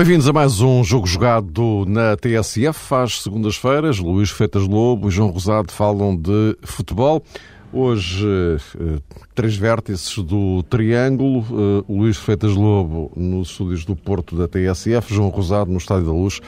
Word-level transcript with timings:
Bem-vindos 0.00 0.26
a 0.26 0.32
mais 0.32 0.62
um 0.62 0.82
jogo 0.82 1.06
jogado 1.06 1.84
na 1.86 2.16
TSF. 2.16 2.94
Às 2.94 3.20
segundas-feiras, 3.20 3.98
Luís 3.98 4.30
Feitas 4.30 4.66
Lobo 4.66 5.08
e 5.08 5.10
João 5.10 5.28
Rosado 5.28 5.70
falam 5.70 6.16
de 6.16 6.56
futebol. 6.62 7.22
Hoje, 7.70 8.26
eh, 8.26 8.98
três 9.34 9.56
vértices 9.56 10.16
do 10.24 10.62
Triângulo. 10.62 11.44
Eh, 11.50 11.92
Luís 11.92 12.16
Feitas 12.16 12.54
Lobo 12.54 13.12
nos 13.14 13.50
estúdios 13.50 13.84
do 13.84 13.94
Porto 13.94 14.34
da 14.34 14.48
TSF, 14.48 15.12
João 15.12 15.28
Rosado 15.28 15.70
no 15.70 15.76
Estádio 15.76 16.06
da 16.06 16.12
Luz, 16.12 16.40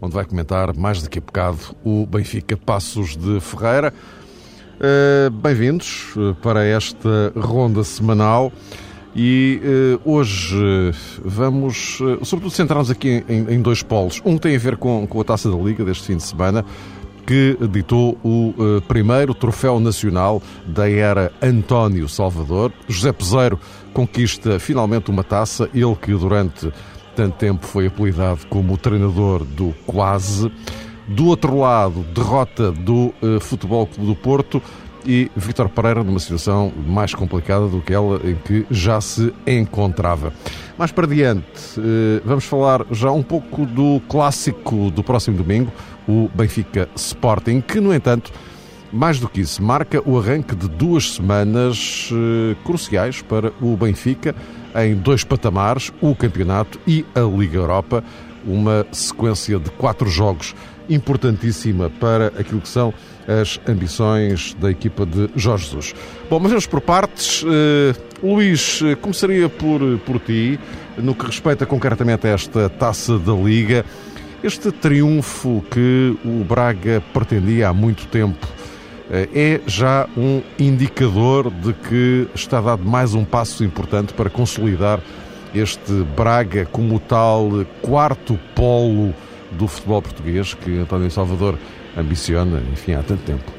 onde 0.00 0.14
vai 0.14 0.24
comentar 0.24 0.72
mais 0.76 1.02
daqui 1.02 1.18
a 1.18 1.22
bocado 1.22 1.58
o 1.84 2.06
Benfica 2.06 2.56
Passos 2.56 3.16
de 3.16 3.40
Ferreira. 3.40 3.92
Eh, 4.78 5.30
bem-vindos 5.30 6.14
para 6.40 6.64
esta 6.64 7.32
ronda 7.34 7.82
semanal. 7.82 8.52
E 9.14 9.60
uh, 10.04 10.10
hoje 10.12 10.92
vamos, 11.24 11.98
uh, 12.00 12.24
sobretudo, 12.24 12.54
centrar-nos 12.54 12.90
aqui 12.90 13.24
em, 13.28 13.54
em, 13.54 13.60
dois 13.60 13.82
polos. 13.82 14.22
Um 14.24 14.38
tem 14.38 14.54
a 14.54 14.58
ver 14.58 14.76
com, 14.76 15.06
com 15.06 15.20
a 15.20 15.24
taça 15.24 15.50
da 15.50 15.56
Liga 15.56 15.84
deste 15.84 16.04
fim 16.04 16.16
de 16.16 16.22
semana, 16.22 16.64
que 17.26 17.56
ditou 17.72 18.16
o 18.22 18.54
uh, 18.56 18.80
primeiro 18.86 19.34
troféu 19.34 19.80
nacional 19.80 20.40
da 20.64 20.88
era 20.88 21.32
António 21.42 22.08
Salvador. 22.08 22.72
José 22.88 23.12
Peseiro 23.12 23.58
conquista 23.92 24.60
finalmente 24.60 25.10
uma 25.10 25.24
taça, 25.24 25.68
ele 25.74 25.96
que 25.96 26.12
durante 26.12 26.72
tanto 27.16 27.36
tempo 27.36 27.66
foi 27.66 27.88
apelidado 27.88 28.46
como 28.48 28.74
o 28.74 28.76
treinador 28.76 29.44
do 29.44 29.74
quase. 29.86 30.50
Do 31.08 31.26
outro 31.26 31.58
lado, 31.58 32.04
derrota 32.14 32.70
do 32.70 33.12
Futebol 33.40 33.84
Clube 33.84 34.06
do 34.06 34.14
Porto 34.14 34.62
e 35.04 35.30
Vítor 35.36 35.68
Pereira 35.68 36.02
numa 36.02 36.18
situação 36.18 36.72
mais 36.86 37.14
complicada 37.14 37.66
do 37.68 37.80
que 37.80 37.92
ela 37.92 38.20
em 38.24 38.34
que 38.34 38.66
já 38.70 39.00
se 39.00 39.32
encontrava. 39.46 40.32
Mais 40.78 40.92
para 40.92 41.06
diante, 41.06 41.44
eh, 41.78 42.22
vamos 42.24 42.44
falar 42.44 42.86
já 42.90 43.10
um 43.10 43.22
pouco 43.22 43.66
do 43.66 44.00
clássico 44.08 44.90
do 44.90 45.02
próximo 45.02 45.36
domingo, 45.36 45.72
o 46.08 46.30
Benfica 46.34 46.88
Sporting, 46.96 47.60
que, 47.60 47.80
no 47.80 47.94
entanto, 47.94 48.32
mais 48.92 49.20
do 49.20 49.28
que 49.28 49.40
isso, 49.40 49.62
marca 49.62 50.02
o 50.08 50.18
arranque 50.18 50.54
de 50.56 50.68
duas 50.68 51.14
semanas 51.14 52.10
eh, 52.12 52.56
cruciais 52.64 53.22
para 53.22 53.52
o 53.60 53.76
Benfica 53.76 54.34
em 54.74 54.94
dois 54.94 55.24
patamares, 55.24 55.92
o 56.00 56.14
campeonato 56.14 56.78
e 56.86 57.04
a 57.14 57.20
Liga 57.20 57.56
Europa, 57.56 58.02
uma 58.44 58.86
sequência 58.92 59.58
de 59.58 59.70
quatro 59.70 60.08
jogos 60.08 60.54
importantíssima 60.88 61.88
para 61.88 62.28
aquilo 62.28 62.60
que 62.60 62.68
são 62.68 62.92
as 63.26 63.60
ambições 63.68 64.54
da 64.60 64.70
equipa 64.70 65.06
de 65.06 65.30
Jorge 65.36 65.64
Jesus. 65.64 65.94
Bom, 66.28 66.38
mas 66.40 66.50
vamos 66.50 66.66
por 66.66 66.80
partes. 66.80 67.42
Uh, 67.42 67.94
Luís, 68.22 68.80
eh, 68.82 68.94
começaria 68.96 69.48
por, 69.48 69.80
por 70.04 70.20
ti, 70.20 70.58
no 70.98 71.14
que 71.14 71.24
respeita 71.24 71.64
concretamente 71.64 72.26
a 72.26 72.30
esta 72.30 72.68
taça 72.68 73.18
da 73.18 73.32
Liga. 73.32 73.84
Este 74.42 74.70
triunfo 74.70 75.64
que 75.70 76.16
o 76.24 76.44
Braga 76.44 77.02
pretendia 77.14 77.68
há 77.68 77.72
muito 77.72 78.06
tempo 78.08 78.46
é 79.10 79.60
já 79.66 80.06
um 80.16 80.40
indicador 80.58 81.50
de 81.50 81.72
que 81.72 82.28
está 82.34 82.60
dado 82.60 82.84
mais 82.84 83.12
um 83.12 83.24
passo 83.24 83.64
importante 83.64 84.14
para 84.14 84.30
consolidar 84.30 85.00
este 85.54 85.92
Braga 86.16 86.64
como 86.66 87.00
tal 87.00 87.66
quarto 87.82 88.38
polo 88.54 89.12
do 89.50 89.66
futebol 89.66 90.00
português 90.00 90.54
que 90.54 90.78
António 90.78 91.10
Salvador 91.10 91.58
ambiciona, 91.96 92.62
enfim, 92.72 92.92
há 92.94 93.02
tanto 93.02 93.22
tempo. 93.22 93.52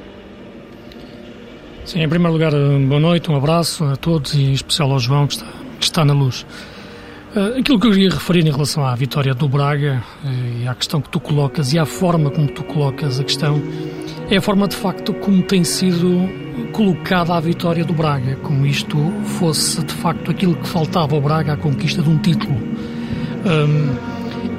Sim, 1.85 2.01
em 2.01 2.09
primeiro 2.09 2.33
lugar, 2.33 2.51
boa 2.51 2.99
noite, 2.99 3.31
um 3.31 3.35
abraço 3.35 3.83
a 3.85 3.95
todos 3.95 4.33
e 4.33 4.43
em 4.43 4.53
especial 4.53 4.91
ao 4.91 4.99
João 4.99 5.27
que 5.27 5.33
está, 5.33 5.47
que 5.79 5.83
está 5.83 6.05
na 6.05 6.13
luz. 6.13 6.45
Uh, 7.35 7.59
aquilo 7.59 7.79
que 7.79 7.87
eu 7.87 7.91
queria 7.91 8.09
referir 8.09 8.45
em 8.45 8.51
relação 8.51 8.85
à 8.85 8.93
vitória 8.93 9.33
do 9.33 9.47
Braga 9.47 10.03
uh, 10.23 10.61
e 10.61 10.67
à 10.67 10.75
questão 10.75 11.01
que 11.01 11.09
tu 11.09 11.19
colocas 11.19 11.73
e 11.73 11.79
à 11.79 11.85
forma 11.85 12.29
como 12.29 12.47
tu 12.47 12.63
colocas 12.63 13.19
a 13.21 13.23
questão 13.23 13.61
é 14.29 14.37
a 14.37 14.41
forma 14.41 14.67
de 14.67 14.75
facto 14.75 15.13
como 15.13 15.41
tem 15.41 15.63
sido 15.63 16.29
colocada 16.71 17.33
a 17.33 17.39
vitória 17.39 17.83
do 17.83 17.93
Braga, 17.93 18.35
como 18.37 18.65
isto 18.65 18.97
fosse 19.39 19.83
de 19.83 19.93
facto 19.93 20.31
aquilo 20.31 20.55
que 20.55 20.67
faltava 20.67 21.15
ao 21.15 21.21
Braga, 21.21 21.53
a 21.53 21.57
conquista 21.57 22.01
de 22.01 22.09
um 22.09 22.17
título. 22.17 22.53
Um, 22.53 23.95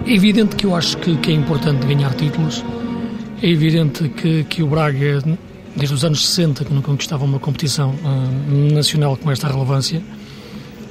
é 0.06 0.15
evidente 0.15 0.56
que 0.56 0.66
eu 0.66 0.75
acho 0.75 0.97
que, 0.99 1.16
que 1.16 1.31
é 1.31 1.34
importante 1.34 1.87
ganhar 1.87 2.12
títulos, 2.15 2.65
é 3.42 3.48
evidente 3.48 4.08
que, 4.08 4.44
que 4.44 4.62
o 4.62 4.69
Braga, 4.69 5.20
desde 5.75 5.94
os 5.94 6.04
anos 6.04 6.26
60, 6.28 6.64
que 6.64 6.72
não 6.72 6.80
conquistava 6.80 7.25
uma 7.25 7.41
competição 7.41 7.91
uh, 7.91 8.72
nacional 8.72 9.16
com 9.16 9.30
esta 9.32 9.48
relevância, 9.48 10.00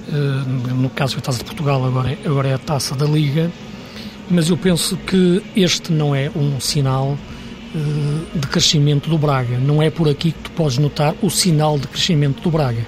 uh, 0.09 0.73
no 0.73 0.89
caso 0.89 1.13
foi 1.13 1.21
a 1.21 1.23
Taça 1.23 1.37
de 1.39 1.45
Portugal, 1.45 1.85
agora 1.85 2.11
é, 2.11 2.17
agora 2.25 2.49
é 2.49 2.53
a 2.53 2.57
Taça 2.57 2.93
da 2.93 3.05
Liga, 3.05 3.49
mas 4.29 4.49
eu 4.49 4.57
penso 4.57 4.97
que 4.97 5.41
este 5.55 5.93
não 5.93 6.13
é 6.13 6.29
um 6.35 6.59
sinal 6.59 7.17
uh, 7.73 8.37
de 8.39 8.47
crescimento 8.47 9.09
do 9.09 9.17
Braga. 9.17 9.57
Não 9.57 9.81
é 9.81 9.89
por 9.89 10.09
aqui 10.09 10.33
que 10.33 10.39
tu 10.39 10.51
podes 10.51 10.77
notar 10.77 11.15
o 11.21 11.29
sinal 11.29 11.79
de 11.79 11.87
crescimento 11.87 12.41
do 12.41 12.51
Braga, 12.51 12.85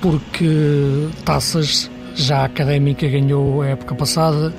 porque 0.00 1.08
taças 1.24 1.88
já 2.16 2.38
a 2.38 2.44
Académica 2.46 3.06
ganhou 3.06 3.62
a 3.62 3.68
época 3.68 3.94
passada, 3.94 4.52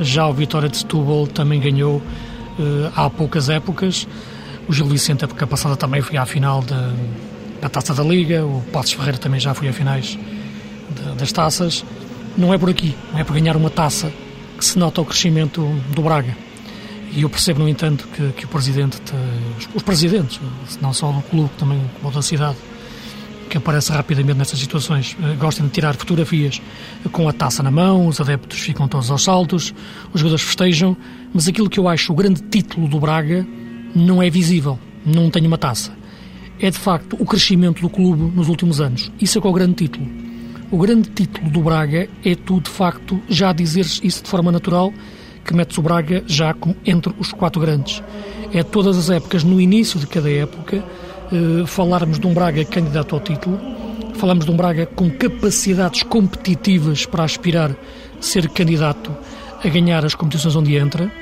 já 0.00 0.26
o 0.26 0.32
Vitória 0.32 0.68
de 0.68 0.78
Setúbal 0.78 1.28
também 1.28 1.60
ganhou 1.60 2.02
há 2.94 3.08
poucas 3.10 3.48
épocas. 3.48 4.06
O 4.68 4.72
Gil 4.72 4.86
Vicente, 4.86 5.24
época 5.24 5.46
passada, 5.46 5.76
também 5.76 6.02
foi 6.02 6.16
à 6.16 6.26
final 6.26 6.60
de, 6.60 7.60
da 7.60 7.68
Taça 7.68 7.94
da 7.94 8.02
Liga. 8.02 8.44
O 8.44 8.62
Passos 8.72 8.92
Ferreira 8.92 9.18
também 9.18 9.40
já 9.40 9.54
foi 9.54 9.68
a 9.68 9.72
finais 9.72 10.18
de, 10.90 11.14
das 11.16 11.32
taças. 11.32 11.84
Não 12.36 12.52
é 12.52 12.58
por 12.58 12.68
aqui, 12.70 12.94
não 13.12 13.18
é 13.18 13.24
por 13.24 13.34
ganhar 13.34 13.56
uma 13.56 13.70
taça 13.70 14.12
que 14.56 14.64
se 14.64 14.78
nota 14.78 15.00
o 15.00 15.04
crescimento 15.04 15.62
do 15.94 16.02
Braga. 16.02 16.36
E 17.12 17.22
eu 17.22 17.30
percebo, 17.30 17.60
no 17.60 17.68
entanto, 17.68 18.06
que, 18.14 18.32
que 18.32 18.44
o 18.44 18.48
presidente, 18.48 19.00
os, 19.56 19.68
os, 19.74 19.82
presidentes, 19.82 20.38
não 20.80 20.92
só 20.92 21.10
do 21.10 21.22
clube, 21.22 21.50
também 21.58 21.80
como 22.00 22.14
da 22.14 22.20
cidade, 22.20 22.56
que 23.48 23.58
aparece 23.58 23.90
rapidamente 23.92 24.38
nestas 24.38 24.58
situações, 24.58 25.16
eh, 25.22 25.34
gostam 25.36 25.66
de 25.66 25.72
tirar 25.72 25.96
fotografias 25.96 26.60
com 27.10 27.28
a 27.28 27.32
taça 27.32 27.62
na 27.62 27.70
mão, 27.70 28.06
os 28.06 28.20
adeptos 28.20 28.60
ficam 28.60 28.86
todos 28.86 29.10
aos 29.10 29.24
saltos, 29.24 29.74
os 30.12 30.20
jogadores 30.20 30.44
festejam, 30.44 30.96
mas 31.32 31.48
aquilo 31.48 31.68
que 31.68 31.80
eu 31.80 31.88
acho 31.88 32.12
o 32.12 32.16
grande 32.16 32.42
título 32.42 32.86
do 32.86 33.00
Braga 33.00 33.46
não 33.94 34.22
é 34.22 34.30
visível, 34.30 34.78
não 35.04 35.30
tem 35.30 35.46
uma 35.46 35.58
taça. 35.58 35.92
É 36.60 36.70
de 36.70 36.78
facto 36.78 37.16
o 37.18 37.24
crescimento 37.24 37.80
do 37.80 37.88
clube 37.88 38.36
nos 38.36 38.48
últimos 38.48 38.80
anos. 38.80 39.10
Isso 39.20 39.38
é 39.38 39.40
que 39.40 39.46
é 39.46 39.50
o 39.50 39.52
grande 39.52 39.74
título. 39.74 40.06
O 40.70 40.78
grande 40.78 41.08
título 41.08 41.50
do 41.50 41.60
Braga 41.60 42.08
é 42.24 42.34
tu, 42.34 42.60
de 42.60 42.68
facto, 42.68 43.20
já 43.28 43.52
dizeres 43.52 44.00
isso 44.04 44.22
de 44.22 44.28
forma 44.28 44.52
natural, 44.52 44.92
que 45.44 45.54
metes 45.54 45.78
o 45.78 45.82
Braga 45.82 46.22
já 46.26 46.54
entre 46.84 47.14
os 47.18 47.32
quatro 47.32 47.60
grandes. 47.60 48.02
É 48.52 48.62
todas 48.62 48.98
as 48.98 49.08
épocas, 49.08 49.42
no 49.42 49.58
início 49.60 49.98
de 49.98 50.06
cada 50.06 50.30
época, 50.30 50.84
eh, 51.30 51.66
falarmos 51.66 52.18
de 52.18 52.26
um 52.26 52.32
Braga 52.32 52.64
candidato 52.64 53.14
ao 53.14 53.20
título, 53.20 53.58
falamos 54.14 54.46
de 54.46 54.50
um 54.50 54.56
Braga 54.56 54.86
com 54.86 55.10
capacidades 55.10 56.02
competitivas 56.02 57.04
para 57.04 57.24
aspirar 57.24 57.76
ser 58.20 58.48
candidato 58.48 59.14
a 59.62 59.68
ganhar 59.68 60.04
as 60.04 60.14
competições 60.14 60.56
onde 60.56 60.76
entra, 60.76 61.12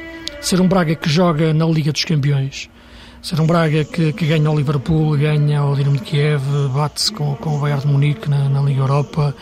ser 0.40 0.60
um 0.60 0.68
Braga 0.68 0.94
que 0.94 1.08
joga 1.08 1.52
na 1.52 1.66
Liga 1.66 1.90
dos 1.90 2.04
Campeões, 2.04 2.70
ser 3.20 3.40
um 3.40 3.46
Braga 3.46 3.84
que, 3.84 4.12
que 4.12 4.26
ganha 4.26 4.48
o 4.48 4.56
Liverpool, 4.56 5.16
ganha 5.16 5.64
o 5.64 5.74
Dinamo 5.74 5.96
de 5.96 6.02
Kiev, 6.02 6.42
bate-se 6.72 7.10
com, 7.12 7.34
com 7.34 7.56
o 7.56 7.60
Bayern 7.60 7.82
de 7.82 7.88
Munique 7.88 8.30
na, 8.30 8.48
na, 8.48 8.62
Liga 8.62 8.82
Europa, 8.82 9.34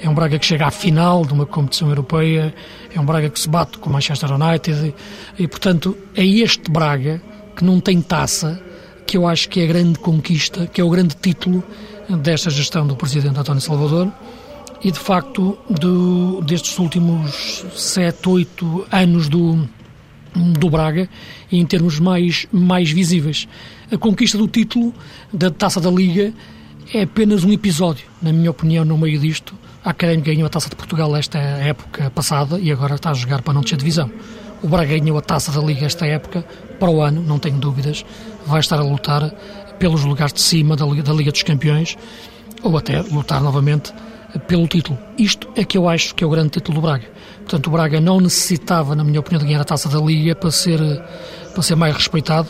é 0.00 0.08
um 0.08 0.14
Braga 0.14 0.38
que 0.38 0.46
chega 0.46 0.66
à 0.66 0.70
final 0.70 1.24
de 1.24 1.32
uma 1.32 1.44
competição 1.44 1.88
europeia, 1.88 2.54
é 2.94 3.00
um 3.00 3.04
Braga 3.04 3.28
que 3.28 3.40
se 3.40 3.48
bate 3.48 3.78
com 3.78 3.90
o 3.90 3.92
Manchester 3.92 4.30
United 4.32 4.94
e, 5.38 5.42
e 5.42 5.48
portanto, 5.48 5.96
é 6.14 6.24
este 6.24 6.70
Braga 6.70 7.20
que 7.56 7.64
não 7.64 7.80
tem 7.80 8.00
taça 8.00 8.62
que 9.06 9.16
eu 9.16 9.26
acho 9.26 9.48
que 9.48 9.60
é 9.60 9.64
a 9.64 9.66
grande 9.66 9.98
conquista, 9.98 10.66
que 10.66 10.80
é 10.80 10.84
o 10.84 10.90
grande 10.90 11.14
título 11.14 11.62
desta 12.08 12.50
gestão 12.50 12.86
do 12.86 12.96
Presidente 12.96 13.38
António 13.38 13.60
Salvador 13.60 14.12
e 14.82 14.90
de 14.90 14.98
facto 14.98 15.56
do, 15.68 16.42
destes 16.42 16.78
últimos 16.78 17.64
sete, 17.74 18.28
oito 18.28 18.86
anos 18.92 19.28
do, 19.28 19.66
do 20.34 20.68
Braga 20.68 21.08
em 21.50 21.64
termos 21.64 21.98
mais, 21.98 22.46
mais 22.52 22.90
visíveis. 22.90 23.48
A 23.90 23.96
conquista 23.96 24.36
do 24.36 24.46
título 24.46 24.92
da 25.32 25.50
Taça 25.50 25.80
da 25.80 25.90
Liga 25.90 26.32
é 26.92 27.02
apenas 27.02 27.44
um 27.44 27.52
episódio, 27.52 28.06
na 28.20 28.32
minha 28.32 28.50
opinião, 28.50 28.84
no 28.84 28.98
meio 28.98 29.18
disto. 29.18 29.54
A 29.82 29.90
Académica 29.90 30.32
ganhou 30.32 30.46
a 30.46 30.50
Taça 30.50 30.68
de 30.68 30.76
Portugal 30.76 31.14
esta 31.16 31.38
época 31.38 32.10
passada 32.10 32.58
e 32.58 32.70
agora 32.70 32.96
está 32.96 33.10
a 33.10 33.14
jogar 33.14 33.42
para 33.42 33.54
não 33.54 33.62
descer 33.62 33.78
divisão. 33.78 34.10
O 34.62 34.68
Braga 34.68 34.98
ganhou 34.98 35.16
a 35.16 35.22
Taça 35.22 35.52
da 35.52 35.64
Liga 35.64 35.86
esta 35.86 36.06
época, 36.06 36.44
para 36.78 36.90
o 36.90 37.00
ano, 37.02 37.22
não 37.22 37.38
tenho 37.38 37.56
dúvidas, 37.58 38.04
vai 38.46 38.60
estar 38.60 38.78
a 38.78 38.82
lutar 38.82 39.30
pelos 39.78 40.04
lugares 40.04 40.32
de 40.32 40.40
cima 40.40 40.76
da 40.76 40.86
Liga, 40.86 41.02
da 41.02 41.12
Liga 41.12 41.32
dos 41.32 41.42
Campeões 41.42 41.96
ou 42.62 42.76
até 42.76 43.00
lutar 43.02 43.42
novamente 43.42 43.92
pelo 44.46 44.66
título. 44.66 44.98
Isto 45.16 45.48
é 45.54 45.64
que 45.64 45.78
eu 45.78 45.88
acho 45.88 46.14
que 46.14 46.24
é 46.24 46.26
o 46.26 46.30
grande 46.30 46.50
título 46.50 46.80
do 46.80 46.82
Braga. 46.82 47.08
Portanto, 47.38 47.66
o 47.66 47.70
Braga 47.70 48.00
não 48.00 48.20
necessitava, 48.20 48.94
na 48.94 49.04
minha 49.04 49.20
opinião, 49.20 49.38
de 49.38 49.46
ganhar 49.46 49.60
a 49.60 49.64
taça 49.64 49.88
da 49.88 50.00
Liga 50.00 50.34
para 50.34 50.50
ser, 50.50 50.80
para 51.52 51.62
ser 51.62 51.76
mais 51.76 51.94
respeitado. 51.94 52.48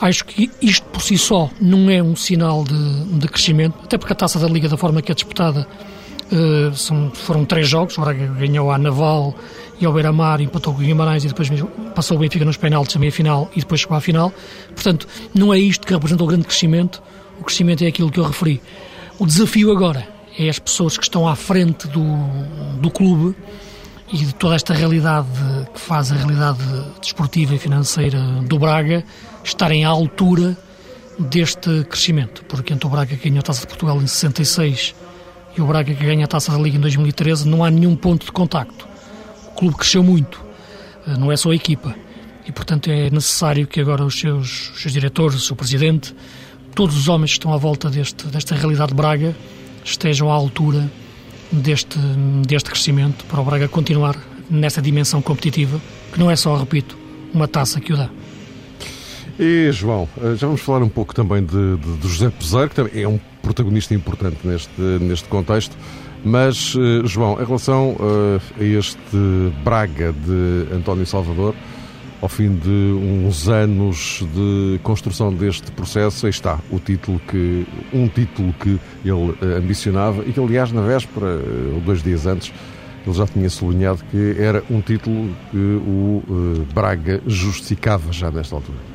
Acho 0.00 0.24
que 0.24 0.50
isto 0.62 0.86
por 0.86 1.02
si 1.02 1.18
só 1.18 1.50
não 1.60 1.90
é 1.90 2.02
um 2.02 2.16
sinal 2.16 2.64
de, 2.64 3.18
de 3.18 3.28
crescimento, 3.28 3.74
até 3.84 3.98
porque 3.98 4.12
a 4.12 4.16
taça 4.16 4.38
da 4.38 4.48
Liga, 4.48 4.68
da 4.68 4.76
forma 4.76 5.02
que 5.02 5.12
é 5.12 5.14
disputada, 5.14 5.66
uh, 6.32 6.74
são, 6.74 7.10
foram 7.14 7.44
três 7.44 7.68
jogos. 7.68 7.96
O 7.98 8.00
Braga 8.00 8.26
ganhou 8.26 8.70
a 8.70 8.78
Naval 8.78 9.34
e 9.80 9.86
ao 9.86 9.92
Beira-Mar, 9.92 10.40
empatou 10.40 10.74
com 10.74 10.80
o 10.80 10.84
Guimarães 10.84 11.24
e 11.24 11.28
depois 11.28 11.48
passou 11.94 12.16
o 12.16 12.20
Benfica 12.20 12.44
nos 12.44 12.56
penaltis 12.56 12.96
a 12.96 12.98
meia-final 12.98 13.50
e 13.56 13.60
depois 13.60 13.80
chegou 13.80 13.96
à 13.96 14.00
final. 14.00 14.32
Portanto, 14.74 15.08
não 15.34 15.52
é 15.52 15.58
isto 15.58 15.86
que 15.86 15.92
representa 15.92 16.22
o 16.22 16.26
grande 16.26 16.44
crescimento. 16.44 17.02
O 17.40 17.44
crescimento 17.44 17.82
é 17.82 17.86
aquilo 17.86 18.10
que 18.10 18.18
eu 18.18 18.24
referi. 18.24 18.60
O 19.18 19.26
desafio 19.26 19.72
agora 19.72 20.06
é 20.38 20.48
as 20.48 20.58
pessoas 20.58 20.96
que 20.96 21.04
estão 21.04 21.26
à 21.26 21.34
frente 21.34 21.88
do, 21.88 22.04
do 22.78 22.90
clube 22.90 23.34
e 24.12 24.18
de 24.18 24.34
toda 24.34 24.54
esta 24.54 24.74
realidade 24.74 25.28
que 25.72 25.80
faz 25.80 26.10
a 26.12 26.16
realidade 26.16 26.58
desportiva 27.00 27.54
e 27.54 27.58
financeira 27.58 28.20
do 28.42 28.58
Braga 28.58 29.04
estarem 29.44 29.84
à 29.84 29.88
altura 29.88 30.56
deste 31.18 31.84
crescimento. 31.84 32.44
Porque 32.46 32.72
entre 32.72 32.86
o 32.86 32.90
Braga 32.90 33.16
ganhou 33.16 33.38
a 33.38 33.42
Taça 33.42 33.60
de 33.62 33.66
Portugal 33.68 33.96
em 33.96 34.06
66 34.06 34.94
e 35.56 35.60
o 35.60 35.66
Braga 35.66 35.94
que 35.94 36.04
ganha 36.04 36.24
a 36.24 36.28
Taça 36.28 36.52
da 36.52 36.58
Liga 36.58 36.76
em 36.76 36.80
2013 36.80 37.48
não 37.48 37.64
há 37.64 37.70
nenhum 37.70 37.96
ponto 37.96 38.26
de 38.26 38.32
contacto. 38.32 38.86
O 39.48 39.56
clube 39.56 39.76
cresceu 39.76 40.02
muito, 40.02 40.42
eh, 41.06 41.16
não 41.16 41.30
é 41.30 41.36
só 41.36 41.50
a 41.50 41.54
equipa. 41.54 41.94
E, 42.46 42.52
portanto, 42.52 42.90
é 42.90 43.10
necessário 43.10 43.66
que 43.66 43.80
agora 43.80 44.04
os 44.04 44.18
seus, 44.18 44.70
os 44.70 44.82
seus 44.82 44.92
diretores, 44.92 45.36
o 45.36 45.40
seu 45.40 45.54
presidente, 45.54 46.14
todos 46.74 46.96
os 46.96 47.08
homens 47.08 47.32
que 47.32 47.38
estão 47.38 47.52
à 47.52 47.56
volta 47.56 47.90
deste, 47.90 48.26
desta 48.26 48.54
realidade 48.54 48.88
de 48.88 48.94
Braga 48.94 49.36
estejam 49.84 50.30
à 50.30 50.34
altura 50.34 50.90
deste, 51.52 51.98
deste 52.46 52.70
crescimento 52.70 53.24
para 53.26 53.40
o 53.40 53.44
Braga 53.44 53.68
continuar 53.68 54.16
nessa 54.48 54.80
dimensão 54.80 55.20
competitiva, 55.22 55.80
que 56.12 56.18
não 56.18 56.30
é 56.30 56.36
só, 56.36 56.56
repito, 56.56 56.96
uma 57.32 57.46
taça 57.46 57.80
que 57.80 57.92
o 57.92 57.96
dá. 57.96 58.10
E 59.42 59.72
João, 59.72 60.06
eh, 60.22 60.34
já 60.36 60.46
vamos 60.46 60.60
falar 60.60 60.82
um 60.82 60.88
pouco 60.90 61.14
também 61.14 61.42
de, 61.42 61.78
de, 61.78 61.96
de 61.96 62.08
José 62.08 62.28
Peseiro, 62.28 62.68
que 62.68 62.74
também 62.74 63.02
é 63.02 63.08
um 63.08 63.18
protagonista 63.40 63.94
importante 63.94 64.36
neste, 64.44 64.78
neste 65.00 65.26
contexto. 65.28 65.74
Mas, 66.22 66.74
eh, 66.76 67.06
João, 67.06 67.40
em 67.40 67.44
relação 67.46 67.92
uh, 67.92 68.38
a 68.60 68.62
este 68.62 69.00
Braga 69.64 70.12
de 70.12 70.74
António 70.76 71.06
Salvador, 71.06 71.54
ao 72.20 72.28
fim 72.28 72.54
de 72.54 72.68
uns 72.68 73.48
anos 73.48 74.22
de 74.34 74.78
construção 74.82 75.32
deste 75.32 75.72
processo, 75.72 76.26
aí 76.26 76.30
está 76.30 76.58
o 76.70 76.78
título 76.78 77.18
que 77.26 77.66
um 77.94 78.08
título 78.08 78.52
que 78.60 78.78
ele 79.02 79.34
eh, 79.40 79.56
ambicionava 79.56 80.22
e 80.26 80.34
que 80.34 80.38
aliás 80.38 80.70
na 80.70 80.82
véspera 80.82 81.26
eh, 81.26 81.74
ou 81.76 81.80
dois 81.80 82.02
dias 82.02 82.26
antes 82.26 82.52
ele 83.06 83.16
já 83.16 83.26
tinha 83.26 83.48
sublinhado 83.48 84.04
que 84.10 84.36
era 84.38 84.62
um 84.70 84.82
título 84.82 85.34
que 85.50 85.56
o 85.56 86.22
Braga 86.74 87.22
justificava 87.26 88.12
já 88.12 88.30
nesta 88.30 88.54
altura. 88.54 88.89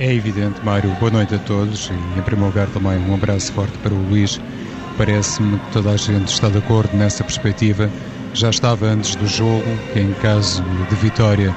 É 0.00 0.14
evidente, 0.14 0.64
Mário. 0.64 0.90
Boa 0.98 1.10
noite 1.10 1.34
a 1.34 1.38
todos 1.38 1.90
e, 1.90 2.18
em 2.18 2.22
primeiro 2.22 2.46
lugar, 2.46 2.66
também 2.68 2.98
um 3.06 3.12
abraço 3.12 3.52
forte 3.52 3.76
para 3.80 3.92
o 3.92 4.08
Luís. 4.08 4.40
Parece-me 4.96 5.58
que 5.58 5.72
toda 5.72 5.90
a 5.90 5.96
gente 5.98 6.28
está 6.28 6.48
de 6.48 6.56
acordo 6.56 6.96
nessa 6.96 7.22
perspectiva. 7.22 7.90
Já 8.32 8.48
estava 8.48 8.86
antes 8.86 9.14
do 9.14 9.26
jogo, 9.26 9.62
que 9.92 10.00
em 10.00 10.14
caso 10.14 10.64
de 10.88 10.96
vitória 10.96 11.54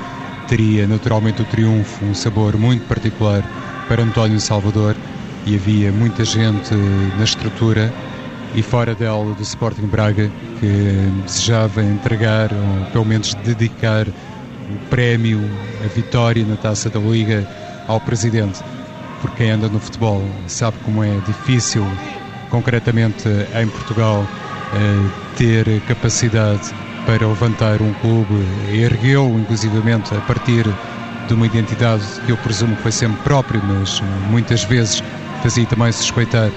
teria 0.50 0.86
naturalmente 0.86 1.42
o 1.42 1.46
triunfo 1.46 2.04
um 2.04 2.14
sabor 2.14 2.58
muito 2.58 2.86
particular 2.86 3.46
para 3.88 4.04
António 4.04 4.42
Salvador 4.42 4.94
e 5.46 5.56
havia 5.56 5.90
muita 5.94 6.26
gente 6.26 6.76
na 7.18 7.24
estrutura 7.24 7.94
e 8.54 8.62
fora 8.62 8.94
dela 8.94 9.34
do 9.34 9.42
Sporting 9.42 9.88
Braga 9.88 10.30
que 10.60 11.24
desejava 11.26 11.82
entregar 11.82 12.52
ou 12.52 12.92
pelo 12.92 13.06
menos 13.06 13.36
dedicar 13.36 14.06
o 14.06 14.90
prémio, 14.90 15.40
a 15.82 15.88
vitória 15.88 16.46
na 16.46 16.58
Taça 16.58 16.90
da 16.90 17.00
Liga 17.00 17.48
ao 17.88 18.00
Presidente. 18.00 18.64
Porque 19.22 19.38
quem 19.38 19.52
anda 19.52 19.70
no 19.70 19.80
futebol 19.80 20.22
sabe 20.48 20.78
como 20.84 21.04
é 21.04 21.18
difícil, 21.26 21.86
concretamente 22.50 23.28
em 23.28 23.68
Portugal, 23.68 24.28
eh, 24.74 25.10
ter 25.38 25.82
capacidade 25.82 26.74
para 27.06 27.28
levantar 27.28 27.82
um 27.82 27.94
clube, 27.96 28.34
ergueu 28.72 29.28
inclusivamente 29.40 30.14
a 30.16 30.22
partir 30.22 30.66
de 31.28 31.34
uma 31.34 31.46
identidade 31.46 32.04
que 32.26 32.32
eu 32.32 32.38
presumo 32.38 32.76
que 32.76 32.82
foi 32.82 32.92
sempre 32.92 33.22
próprio, 33.24 33.62
mas 33.64 34.02
muitas 34.30 34.64
vezes 34.64 35.04
fazia 35.42 35.66
também 35.66 35.92
suspeitar 35.92 36.50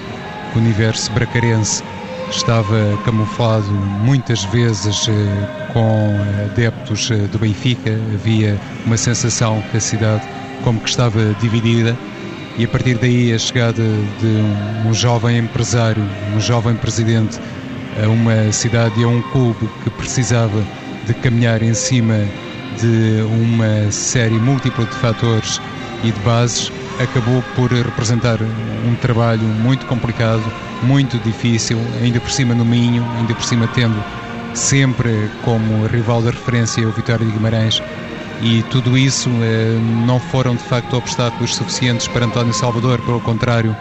que 0.51 0.57
o 0.57 0.61
universo 0.61 1.11
bracarense 1.11 1.83
estava 2.29 2.97
camuflado 3.05 3.69
muitas 3.71 4.43
vezes 4.45 5.07
eh, 5.07 5.71
com 5.73 6.15
adeptos 6.45 7.09
eh, 7.11 7.15
do 7.31 7.39
Benfica, 7.39 7.91
havia 8.13 8.59
uma 8.85 8.97
sensação 8.97 9.63
que 9.71 9.77
a 9.77 9.81
cidade 9.81 10.23
como 10.63 10.79
que 10.79 10.89
estava 10.89 11.35
dividida 11.41 11.97
e 12.57 12.65
a 12.65 12.67
partir 12.67 12.97
daí 12.97 13.33
a 13.33 13.37
chegada 13.37 13.83
de 14.19 14.87
um 14.87 14.93
jovem 14.93 15.37
empresário, 15.37 16.03
um 16.35 16.39
jovem 16.39 16.75
presidente 16.75 17.39
a 18.03 18.09
uma 18.09 18.51
cidade 18.51 18.99
e 18.99 19.03
a 19.03 19.07
um 19.07 19.21
clube 19.31 19.69
que 19.83 19.89
precisava 19.91 20.63
de 21.05 21.13
caminhar 21.15 21.61
em 21.61 21.73
cima 21.73 22.15
de 22.79 23.21
uma 23.43 23.91
série 23.91 24.39
múltipla 24.39 24.85
de 24.85 24.95
fatores 24.95 25.61
e 26.03 26.11
de 26.11 26.19
bases, 26.21 26.71
acabou 26.99 27.43
por 27.55 27.71
representar 27.71 28.39
um 28.41 28.95
trabalho 28.95 29.43
muito 29.43 29.85
complicado, 29.85 30.43
muito 30.83 31.17
difícil, 31.19 31.77
ainda 32.01 32.19
por 32.19 32.31
cima 32.31 32.55
no 32.55 32.65
Minho, 32.65 33.05
ainda 33.17 33.33
por 33.33 33.43
cima 33.43 33.67
tendo 33.73 34.03
sempre 34.53 35.29
como 35.43 35.85
rival 35.87 36.21
da 36.21 36.31
referência 36.31 36.87
o 36.87 36.91
Vitória 36.91 37.25
de 37.25 37.31
Guimarães 37.31 37.81
e 38.41 38.63
tudo 38.63 38.97
isso 38.97 39.29
eh, 39.41 39.79
não 40.05 40.19
foram 40.19 40.55
de 40.55 40.63
facto 40.63 40.95
obstáculos 40.95 41.55
suficientes 41.55 42.07
para 42.07 42.25
António 42.25 42.53
Salvador, 42.53 43.01
pelo 43.01 43.19
contrário, 43.19 43.75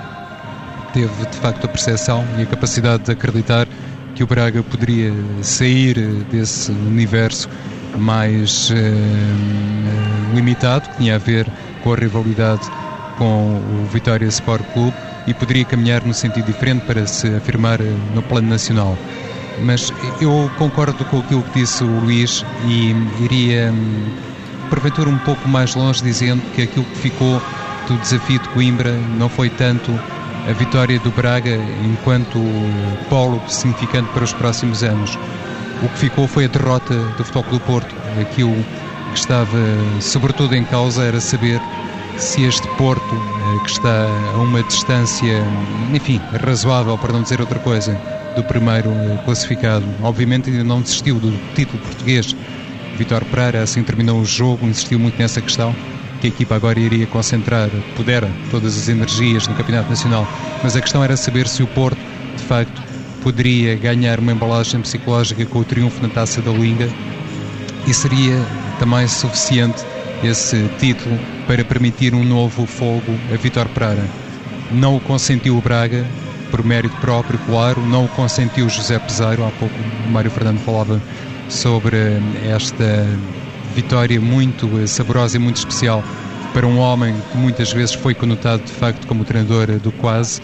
teve 0.93 1.27
de 1.27 1.37
facto 1.37 1.65
a 1.65 1.69
percepção 1.69 2.25
e 2.39 2.43
a 2.43 2.47
capacidade 2.47 3.05
de 3.05 3.13
acreditar 3.13 3.69
que 4.15 4.25
o 4.25 4.27
Braga 4.27 4.63
poderia 4.63 5.13
sair 5.43 5.99
desse 6.31 6.71
universo 6.71 7.49
mais 7.99 8.71
eh, 8.71 10.35
limitado, 10.35 10.89
que 10.89 10.97
tinha 10.97 11.17
a 11.17 11.19
ver 11.19 11.47
com 11.83 11.93
a 11.93 11.97
rivalidade 11.97 12.71
com 13.19 13.57
o 13.57 13.87
Vitória 13.93 14.27
Sport 14.27 14.65
Clube 14.73 14.97
e 15.27 15.35
poderia 15.35 15.65
caminhar 15.65 16.05
no 16.05 16.15
sentido 16.15 16.47
diferente 16.47 16.85
para 16.87 17.07
se 17.07 17.29
afirmar 17.35 17.81
eh, 17.81 17.85
no 18.15 18.23
plano 18.23 18.49
nacional. 18.49 18.97
Mas 19.59 19.93
eu 20.21 20.51
concordo 20.59 21.05
com 21.07 21.19
aquilo 21.19 21.43
que 21.43 21.61
disse 21.61 21.83
o 21.83 22.01
Luís 22.01 22.45
e 22.67 22.95
iria, 23.25 23.73
hum, 23.73 24.11
porventura, 24.67 25.09
um 25.09 25.19
pouco 25.19 25.49
mais 25.49 25.75
longe, 25.75 26.03
dizendo 26.03 26.43
que 26.55 26.63
aquilo 26.63 26.85
que 26.85 26.99
ficou 26.99 27.41
do 27.89 27.97
desafio 27.99 28.39
de 28.39 28.49
Coimbra 28.51 28.93
não 29.19 29.29
foi 29.29 29.49
tanto 29.49 29.93
a 30.49 30.53
vitória 30.53 30.99
do 31.01 31.11
Braga 31.11 31.59
enquanto 31.85 32.39
polo 33.09 33.41
significante 33.49 34.09
para 34.13 34.25
os 34.25 34.33
próximos 34.33 34.83
anos. 34.83 35.19
O 35.83 35.89
que 35.89 35.99
ficou 35.99 36.27
foi 36.27 36.45
a 36.45 36.49
derrota 36.49 36.95
do 36.95 37.25
Futebol 37.25 37.45
Clube 37.45 37.65
Porto. 37.65 37.95
Aquilo 38.21 38.55
que 39.13 39.19
estava 39.19 39.59
sobretudo 40.01 40.55
em 40.55 40.65
causa 40.65 41.03
era 41.03 41.21
saber 41.21 41.61
se 42.17 42.45
este 42.45 42.67
Porto, 42.77 43.15
eh, 43.15 43.65
que 43.65 43.71
está 43.71 44.07
a 44.35 44.39
uma 44.39 44.63
distância, 44.63 45.45
enfim, 45.93 46.21
razoável, 46.45 46.97
para 46.97 47.13
não 47.13 47.23
dizer 47.23 47.41
outra 47.41 47.59
coisa, 47.59 47.99
do 48.35 48.43
primeiro 48.45 48.91
eh, 48.91 49.19
classificado, 49.25 49.85
obviamente 50.03 50.49
ainda 50.49 50.65
não 50.65 50.81
desistiu 50.81 51.17
do 51.17 51.33
título 51.55 51.79
português. 51.83 52.35
Vitor 52.97 53.25
Pereira 53.27 53.63
assim 53.63 53.83
terminou 53.83 54.21
o 54.21 54.25
jogo, 54.25 54.67
insistiu 54.67 54.99
muito 54.99 55.19
nessa 55.19 55.41
questão 55.41 55.75
que 56.21 56.27
a 56.27 56.31
equipa 56.31 56.55
agora 56.55 56.81
iria 56.81 57.07
concentrar, 57.07 57.69
pudera, 57.95 58.31
todas 58.51 58.77
as 58.77 58.89
energias 58.89 59.47
no 59.47 59.55
Campeonato 59.55 59.91
Nacional, 59.91 60.27
mas 60.63 60.75
a 60.75 60.81
questão 60.81 61.05
era 61.05 61.17
saber 61.17 61.47
se 61.47 61.63
o 61.63 61.67
Porto, 61.67 61.99
de 62.37 62.43
facto, 62.43 62.83
poderia 63.23 63.77
ganhar 63.77 64.19
uma 64.19 64.33
embalagem 64.33 64.81
psicológica 64.81 65.45
com 65.45 65.59
o 65.59 65.65
triunfo 65.65 66.01
na 66.03 66.09
Taça 66.09 66.41
da 66.41 66.51
Liga 66.51 66.89
e 67.87 67.93
seria 67.93 68.41
também 68.79 69.07
suficiente 69.07 69.85
esse 70.25 70.69
título 70.79 71.19
para 71.47 71.65
permitir 71.65 72.15
um 72.15 72.25
novo 72.25 72.67
fogo 72.67 73.15
a 73.33 73.37
Vitor 73.37 73.69
Pereira. 73.69 74.05
Não 74.73 74.97
o 74.97 75.01
consentiu 75.01 75.57
o 75.57 75.61
Braga, 75.61 76.05
por 76.51 76.65
mérito 76.65 76.97
próprio, 76.97 77.39
claro, 77.47 77.81
não 77.83 78.05
o 78.05 78.09
consentiu 78.09 78.69
José 78.69 78.99
Peseiro, 78.99 79.45
há 79.45 79.51
pouco 79.51 79.75
o 80.07 80.11
Mário 80.11 80.31
Fernando 80.31 80.59
falava 80.61 81.01
sobre 81.49 81.97
esta 82.49 83.07
vitória 83.75 84.21
muito 84.21 84.87
saborosa 84.87 85.37
e 85.37 85.41
muito 85.41 85.57
especial 85.57 86.03
para 86.53 86.67
um 86.67 86.79
homem 86.79 87.15
que 87.31 87.37
muitas 87.37 87.73
vezes 87.73 87.95
foi 87.95 88.15
conotado 88.15 88.63
de 88.65 88.73
facto 88.73 89.07
como 89.07 89.25
treinador 89.25 89.79
do 89.79 89.93
quase, 89.93 90.41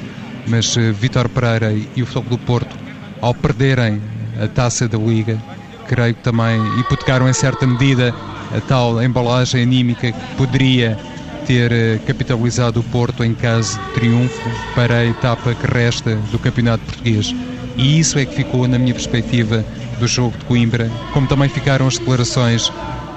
mas 0.46 0.76
Vitor 0.94 1.28
Pereira 1.28 1.72
e 1.96 2.02
o 2.02 2.06
Futebol 2.06 2.36
do 2.36 2.38
Porto, 2.38 2.76
ao 3.20 3.34
perderem 3.34 4.00
a 4.42 4.46
taça 4.46 4.86
da 4.86 4.98
Liga, 4.98 5.40
creio 5.88 6.14
que 6.14 6.22
também 6.22 6.60
hipotecaram 6.78 7.28
em 7.28 7.32
certa 7.32 7.66
medida 7.66 8.14
a 8.54 8.60
tal 8.60 9.02
embalagem 9.02 9.62
anímica 9.62 10.12
que 10.12 10.36
poderia 10.36 10.98
ter 11.46 11.72
eh, 11.72 11.98
capitalizado 12.06 12.80
o 12.80 12.84
Porto 12.84 13.24
em 13.24 13.34
caso 13.34 13.78
de 13.78 13.94
triunfo 13.94 14.50
para 14.74 14.98
a 14.98 15.06
etapa 15.06 15.54
que 15.54 15.66
resta 15.66 16.14
do 16.30 16.38
Campeonato 16.38 16.84
Português. 16.84 17.34
E 17.76 17.98
isso 17.98 18.18
é 18.18 18.26
que 18.26 18.34
ficou, 18.34 18.66
na 18.68 18.78
minha 18.78 18.94
perspectiva, 18.94 19.64
do 19.98 20.06
jogo 20.06 20.36
de 20.36 20.44
Coimbra, 20.44 20.90
como 21.12 21.26
também 21.26 21.48
ficaram 21.48 21.86
as 21.86 21.98
declarações 21.98 22.70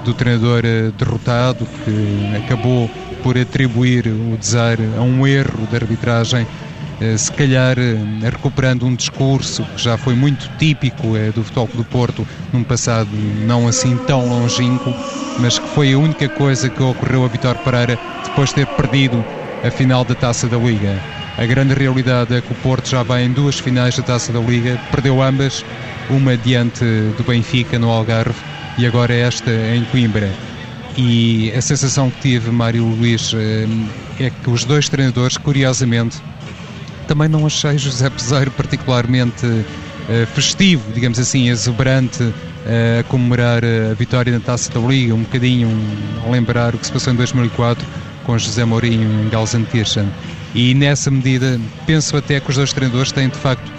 do 0.04 0.14
treinador 0.14 0.62
eh, 0.64 0.92
derrotado, 0.96 1.66
que 1.84 2.36
acabou 2.36 2.88
por 3.22 3.36
atribuir 3.36 4.06
o 4.06 4.36
desar 4.36 4.78
a 4.96 5.02
um 5.02 5.26
erro 5.26 5.66
de 5.66 5.74
arbitragem 5.74 6.46
eh, 7.00 7.16
se 7.16 7.32
calhar 7.32 7.76
eh, 7.76 7.96
recuperando 8.22 8.86
um 8.86 8.94
discurso 8.94 9.64
que 9.74 9.82
já 9.82 9.98
foi 9.98 10.14
muito 10.14 10.48
típico 10.58 11.08
do 11.34 11.42
Futebol 11.42 11.68
do 11.74 11.84
Porto 11.84 12.26
num 12.52 12.62
passado 12.62 13.10
não 13.44 13.66
assim 13.66 13.96
tão 14.06 14.28
longínquo, 14.28 14.94
mas 15.40 15.58
que 15.58 15.68
foi 15.68 15.92
a 15.92 15.98
única 15.98 16.28
coisa 16.28 16.70
que 16.70 16.82
ocorreu 16.82 17.24
a 17.24 17.28
Vitor 17.28 17.56
Pereira 17.56 17.98
depois 18.24 18.50
de 18.50 18.56
ter 18.56 18.66
perdido 18.68 19.24
a 19.64 19.70
final 19.72 20.04
da 20.04 20.14
Taça 20.14 20.46
da 20.48 20.56
Liga. 20.56 21.15
A 21.38 21.44
grande 21.44 21.74
realidade 21.74 22.34
é 22.34 22.40
que 22.40 22.50
o 22.50 22.54
Porto 22.56 22.88
já 22.88 23.02
vai 23.02 23.24
em 23.24 23.30
duas 23.30 23.58
finais 23.58 23.94
da 23.96 24.02
Taça 24.02 24.32
da 24.32 24.40
Liga, 24.40 24.80
perdeu 24.90 25.20
ambas, 25.20 25.64
uma 26.08 26.34
diante 26.34 26.82
do 27.16 27.24
Benfica 27.24 27.78
no 27.78 27.90
Algarve 27.90 28.38
e 28.78 28.86
agora 28.86 29.12
esta 29.14 29.50
em 29.50 29.84
Coimbra. 29.84 30.32
E 30.96 31.52
a 31.52 31.60
sensação 31.60 32.10
que 32.10 32.20
tive, 32.20 32.50
Mário 32.50 32.86
Luís, 32.86 33.34
é 34.18 34.30
que 34.30 34.48
os 34.48 34.64
dois 34.64 34.88
treinadores, 34.88 35.36
curiosamente, 35.36 36.16
também 37.06 37.28
não 37.28 37.46
achei 37.46 37.76
José 37.76 38.08
Peseiro 38.08 38.50
particularmente 38.50 39.44
uh, 39.46 40.26
festivo, 40.34 40.90
digamos 40.92 41.18
assim, 41.18 41.50
exuberante 41.50 42.22
uh, 42.22 43.00
a 43.00 43.02
comemorar 43.04 43.62
a 43.62 43.92
vitória 43.92 44.32
na 44.32 44.40
Taça 44.40 44.72
da 44.72 44.80
Liga, 44.80 45.14
um 45.14 45.22
bocadinho 45.22 45.68
a 46.26 46.30
lembrar 46.30 46.74
o 46.74 46.78
que 46.78 46.86
se 46.86 46.92
passou 46.92 47.12
em 47.12 47.16
2004 47.16 47.86
com 48.24 48.38
José 48.38 48.64
Mourinho 48.64 49.26
em 49.26 49.30
Gelsenkirchen. 49.30 50.08
E 50.54 50.74
nessa 50.74 51.10
medida, 51.10 51.60
penso 51.86 52.16
até 52.16 52.40
que 52.40 52.50
os 52.50 52.56
dois 52.56 52.72
treinadores 52.72 53.12
têm 53.12 53.28
de 53.28 53.36
facto 53.36 53.70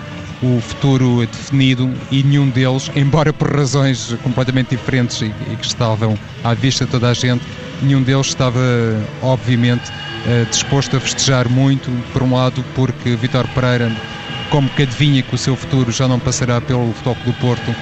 o 0.42 0.62
futuro 0.62 1.26
definido 1.26 1.92
e 2.12 2.24
nenhum 2.24 2.50
deles, 2.50 2.92
embora 2.96 3.34
por 3.34 3.56
razões 3.56 4.16
completamente 4.24 4.70
diferentes 4.70 5.22
e, 5.22 5.26
e 5.26 5.56
que 5.56 5.66
estavam 5.66 6.18
à 6.44 6.54
vista 6.54 6.86
de 6.86 6.92
toda 6.92 7.10
a 7.10 7.14
gente, 7.14 7.44
nenhum 7.82 8.04
deles 8.04 8.28
estava, 8.28 8.60
obviamente, 9.22 9.92
eh, 10.26 10.46
disposto 10.50 10.98
a 10.98 11.00
festejar 11.00 11.50
muito, 11.50 11.90
por 12.14 12.24
um 12.24 12.36
lado, 12.36 12.64
porque 12.76 13.16
Vitor 13.16 13.48
Pereira, 13.50 13.92
como 14.50 14.70
que 14.70 14.84
adivinha 14.84 15.22
que 15.22 15.34
o 15.34 15.38
seu 15.38 15.56
futuro 15.56 15.92
já 15.92 16.08
não 16.08 16.20
passará 16.20 16.62
pelo 16.62 16.94
Futebol 16.94 17.18
do 17.26 17.34
Porto 17.34 17.76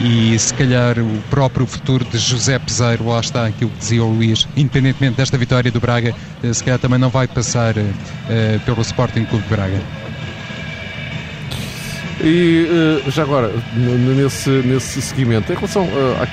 e 0.00 0.38
se 0.38 0.52
calhar 0.54 0.98
o 0.98 1.22
próprio 1.30 1.66
futuro 1.66 2.04
de 2.04 2.18
José 2.18 2.58
Peseiro, 2.58 3.06
lá 3.06 3.20
está 3.20 3.46
aquilo 3.46 3.70
que 3.70 3.78
dizia 3.78 4.02
o 4.02 4.12
Luís, 4.12 4.46
independentemente 4.56 5.16
desta 5.16 5.38
vitória 5.38 5.70
do 5.70 5.80
Braga, 5.80 6.14
eh, 6.42 6.52
se 6.52 6.62
calhar 6.62 6.78
também 6.78 6.98
não 6.98 7.10
vai 7.10 7.26
passar 7.28 7.76
uh, 7.76 8.60
pelo 8.64 8.80
Sporting 8.82 9.24
Clube 9.24 9.44
de 9.44 9.50
Braga. 9.50 9.80
E 12.20 13.02
já 13.08 13.22
agora, 13.22 13.52
nesse, 13.74 14.48
nesse 14.48 15.02
seguimento, 15.02 15.52
em 15.52 15.56
relação 15.56 15.86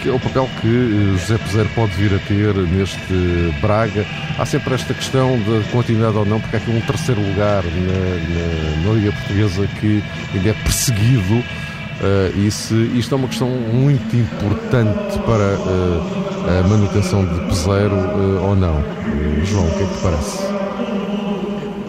ao 0.09 0.19
papel 0.19 0.49
que 0.61 1.17
José 1.19 1.37
Peseiro 1.37 1.69
pode 1.75 1.91
vir 1.93 2.13
a 2.13 2.19
ter 2.19 2.55
neste 2.55 3.53
Braga, 3.59 4.05
há 4.37 4.45
sempre 4.45 4.75
esta 4.75 4.93
questão 4.93 5.37
de 5.39 5.67
continuidade 5.69 6.15
ou 6.15 6.25
não, 6.25 6.39
porque 6.39 6.55
há 6.55 6.59
aqui 6.59 6.71
um 6.71 6.81
terceiro 6.81 7.19
lugar 7.19 7.63
na, 7.63 8.83
na, 8.83 8.87
na 8.87 8.93
Liga 8.93 9.11
Portuguesa 9.11 9.67
que 9.79 10.03
ainda 10.33 10.49
é 10.49 10.53
perseguido. 10.53 11.43
E 12.35 12.49
se, 12.49 12.73
isto 12.95 13.13
é 13.13 13.17
uma 13.17 13.27
questão 13.27 13.47
muito 13.47 14.15
importante 14.15 15.19
para 15.19 16.59
a 16.59 16.67
manutenção 16.67 17.25
de 17.25 17.39
Peseiro 17.47 17.95
ou 18.41 18.55
não. 18.55 18.83
João, 19.45 19.67
o 19.67 19.71
que 19.71 19.83
é 19.83 19.85
que 19.85 19.93
te 19.93 20.01
parece? 20.01 20.61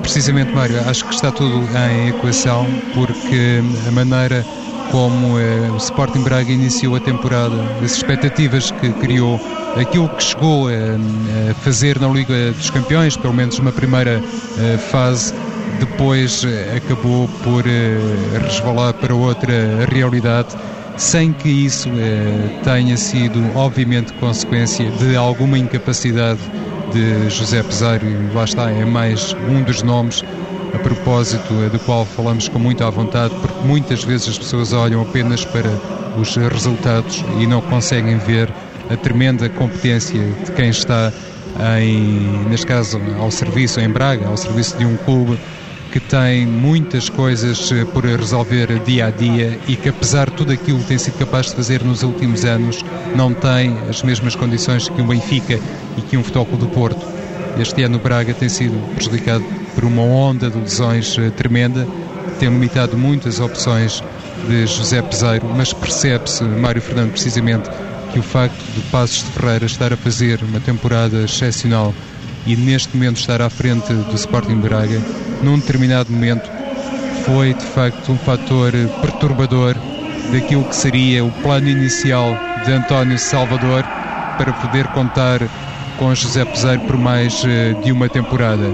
Precisamente, 0.02 0.52
Mário, 0.52 0.80
acho 0.88 1.04
que 1.06 1.14
está 1.14 1.30
tudo 1.30 1.66
em 1.76 2.08
equação, 2.08 2.66
porque 2.94 3.62
a 3.86 3.90
maneira 3.92 4.44
como 4.92 5.38
eh, 5.38 5.70
o 5.72 5.76
Sporting 5.78 6.22
Braga 6.22 6.52
iniciou 6.52 6.96
a 6.96 7.00
temporada, 7.00 7.54
as 7.82 7.92
expectativas 7.96 8.70
que 8.70 8.92
criou, 8.92 9.40
aquilo 9.80 10.06
que 10.10 10.22
chegou 10.22 10.70
eh, 10.70 10.96
a 11.50 11.54
fazer 11.54 11.98
na 11.98 12.08
Liga 12.08 12.52
dos 12.52 12.68
Campeões, 12.68 13.16
pelo 13.16 13.32
menos 13.32 13.58
uma 13.58 13.72
primeira 13.72 14.22
eh, 14.58 14.76
fase, 14.76 15.32
depois 15.84 16.44
eh, 16.44 16.76
acabou 16.76 17.28
por 17.42 17.64
eh, 17.66 17.98
resvalar 18.40 18.94
para 18.94 19.12
outra 19.12 19.84
realidade, 19.90 20.54
sem 20.96 21.32
que 21.32 21.48
isso 21.48 21.88
eh, 21.96 22.60
tenha 22.62 22.96
sido, 22.96 23.40
obviamente, 23.56 24.12
consequência 24.14 24.88
de 24.92 25.16
alguma 25.16 25.58
incapacidade 25.58 26.38
de 26.92 27.28
José 27.28 27.64
Peseiro, 27.64 28.06
e 28.06 28.32
lá 28.32 28.44
está, 28.44 28.70
é 28.70 28.84
mais 28.84 29.34
um 29.48 29.62
dos 29.62 29.82
nomes 29.82 30.22
a 30.72 30.78
propósito 30.78 31.52
do 31.52 31.78
qual 31.80 32.06
falamos 32.06 32.48
com 32.48 32.60
muita 32.60 32.88
vontade, 32.88 33.34
porque 33.34 33.66
muitas 33.66 34.04
vezes 34.04 34.28
as 34.28 34.38
pessoas 34.38 34.72
olham 34.72 35.02
apenas 35.02 35.44
para 35.44 35.70
os 36.16 36.36
resultados 36.36 37.24
e 37.40 37.46
não 37.46 37.60
conseguem 37.60 38.18
ver 38.18 38.48
a 38.88 38.96
tremenda 38.96 39.48
competência 39.48 40.22
de 40.44 40.52
quem 40.52 40.68
está 40.68 41.12
em, 41.78 42.48
neste 42.48 42.66
caso, 42.66 43.00
ao 43.18 43.30
serviço 43.30 43.80
em 43.80 43.88
Braga, 43.88 44.28
ao 44.28 44.36
serviço 44.36 44.76
de 44.78 44.86
um 44.86 44.96
clube 44.96 45.38
que 45.92 46.00
tem 46.00 46.46
muitas 46.46 47.10
coisas 47.10 47.70
eh, 47.70 47.84
por 47.84 48.02
resolver 48.02 48.78
dia 48.78 49.08
a 49.08 49.10
dia 49.10 49.58
e 49.68 49.76
que, 49.76 49.90
apesar 49.90 50.30
de 50.30 50.36
tudo 50.36 50.50
aquilo 50.50 50.78
que 50.78 50.86
tem 50.86 50.96
sido 50.96 51.18
capaz 51.18 51.48
de 51.50 51.54
fazer 51.54 51.84
nos 51.84 52.02
últimos 52.02 52.46
anos, 52.46 52.82
não 53.14 53.34
tem 53.34 53.76
as 53.90 54.02
mesmas 54.02 54.34
condições 54.34 54.88
que 54.88 55.02
um 55.02 55.06
Benfica 55.06 55.60
e 55.98 56.00
que 56.00 56.16
um 56.16 56.24
Futebol 56.24 56.56
do 56.56 56.66
Porto. 56.68 57.06
Este 57.60 57.82
ano 57.82 57.98
o 57.98 58.00
Braga 58.00 58.32
tem 58.32 58.48
sido 58.48 58.74
prejudicado 58.94 59.44
por 59.74 59.84
uma 59.84 60.00
onda 60.00 60.48
de 60.48 60.56
lesões 60.56 61.18
eh, 61.18 61.28
tremenda, 61.28 61.86
tem 62.40 62.48
limitado 62.48 62.96
muitas 62.96 63.38
opções 63.38 64.02
de 64.48 64.66
José 64.66 65.02
Peseiro, 65.02 65.46
mas 65.54 65.74
percebe-se, 65.74 66.42
Mário 66.42 66.80
Fernando, 66.80 67.10
precisamente, 67.10 67.68
que 68.14 68.18
o 68.18 68.22
facto 68.22 68.64
de 68.74 68.80
Passos 68.90 69.24
de 69.24 69.30
Ferreira 69.32 69.66
estar 69.66 69.92
a 69.92 69.96
fazer 69.96 70.42
uma 70.42 70.58
temporada 70.58 71.24
excepcional 71.24 71.94
e 72.46 72.56
neste 72.56 72.96
momento 72.96 73.18
estar 73.18 73.42
à 73.42 73.50
frente 73.50 73.92
do 73.92 74.14
Sporting 74.14 74.56
Braga, 74.56 75.00
num 75.42 75.58
determinado 75.58 76.10
momento, 76.10 76.50
foi 77.24 77.54
de 77.54 77.64
facto 77.66 78.12
um 78.12 78.18
fator 78.18 78.72
perturbador 79.00 79.74
daquilo 80.32 80.64
que 80.64 80.76
seria 80.76 81.24
o 81.24 81.30
plano 81.42 81.68
inicial 81.68 82.36
de 82.64 82.72
António 82.72 83.18
Salvador 83.18 83.84
para 84.38 84.52
poder 84.52 84.86
contar 84.88 85.40
com 85.98 86.14
José 86.14 86.44
Peseiro 86.44 86.80
por 86.82 86.96
mais 86.96 87.44
eh, 87.44 87.74
de 87.82 87.92
uma 87.92 88.08
temporada. 88.08 88.70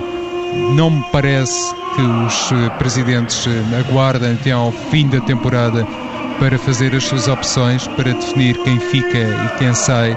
Não 0.75 0.91
me 0.91 1.05
parece 1.11 1.75
que 1.95 2.03
os 2.03 2.53
eh, 2.53 2.71
presidentes 2.79 3.47
eh, 3.47 3.81
aguardem 3.81 4.33
até 4.35 4.53
ao 4.53 4.73
fim 4.73 5.09
da 5.09 5.21
temporada 5.21 5.87
para 6.39 6.59
fazer 6.59 6.95
as 6.95 7.05
suas 7.05 7.27
opções, 7.29 7.87
para 7.89 8.13
definir 8.13 8.57
quem 8.63 8.79
fica 8.79 9.19
e 9.19 9.59
quem 9.59 9.75
sai 9.75 10.17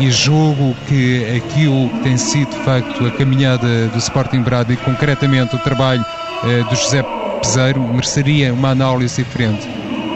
e 0.00 0.10
julgo 0.10 0.74
que 0.88 1.36
aquilo 1.36 1.90
que 1.90 2.00
tem 2.00 2.16
sido 2.16 2.50
de 2.50 2.64
facto 2.64 3.06
a 3.06 3.10
caminhada 3.10 3.86
do 3.88 3.98
Sporting 3.98 4.40
Braga 4.40 4.72
e 4.72 4.76
concretamente 4.78 5.54
o 5.54 5.58
trabalho 5.58 6.04
eh, 6.44 6.64
do 6.64 6.74
José 6.74 7.04
Peseiro 7.42 7.80
mereceria 7.80 8.52
uma 8.52 8.70
análise 8.70 9.22
diferente. 9.22 9.68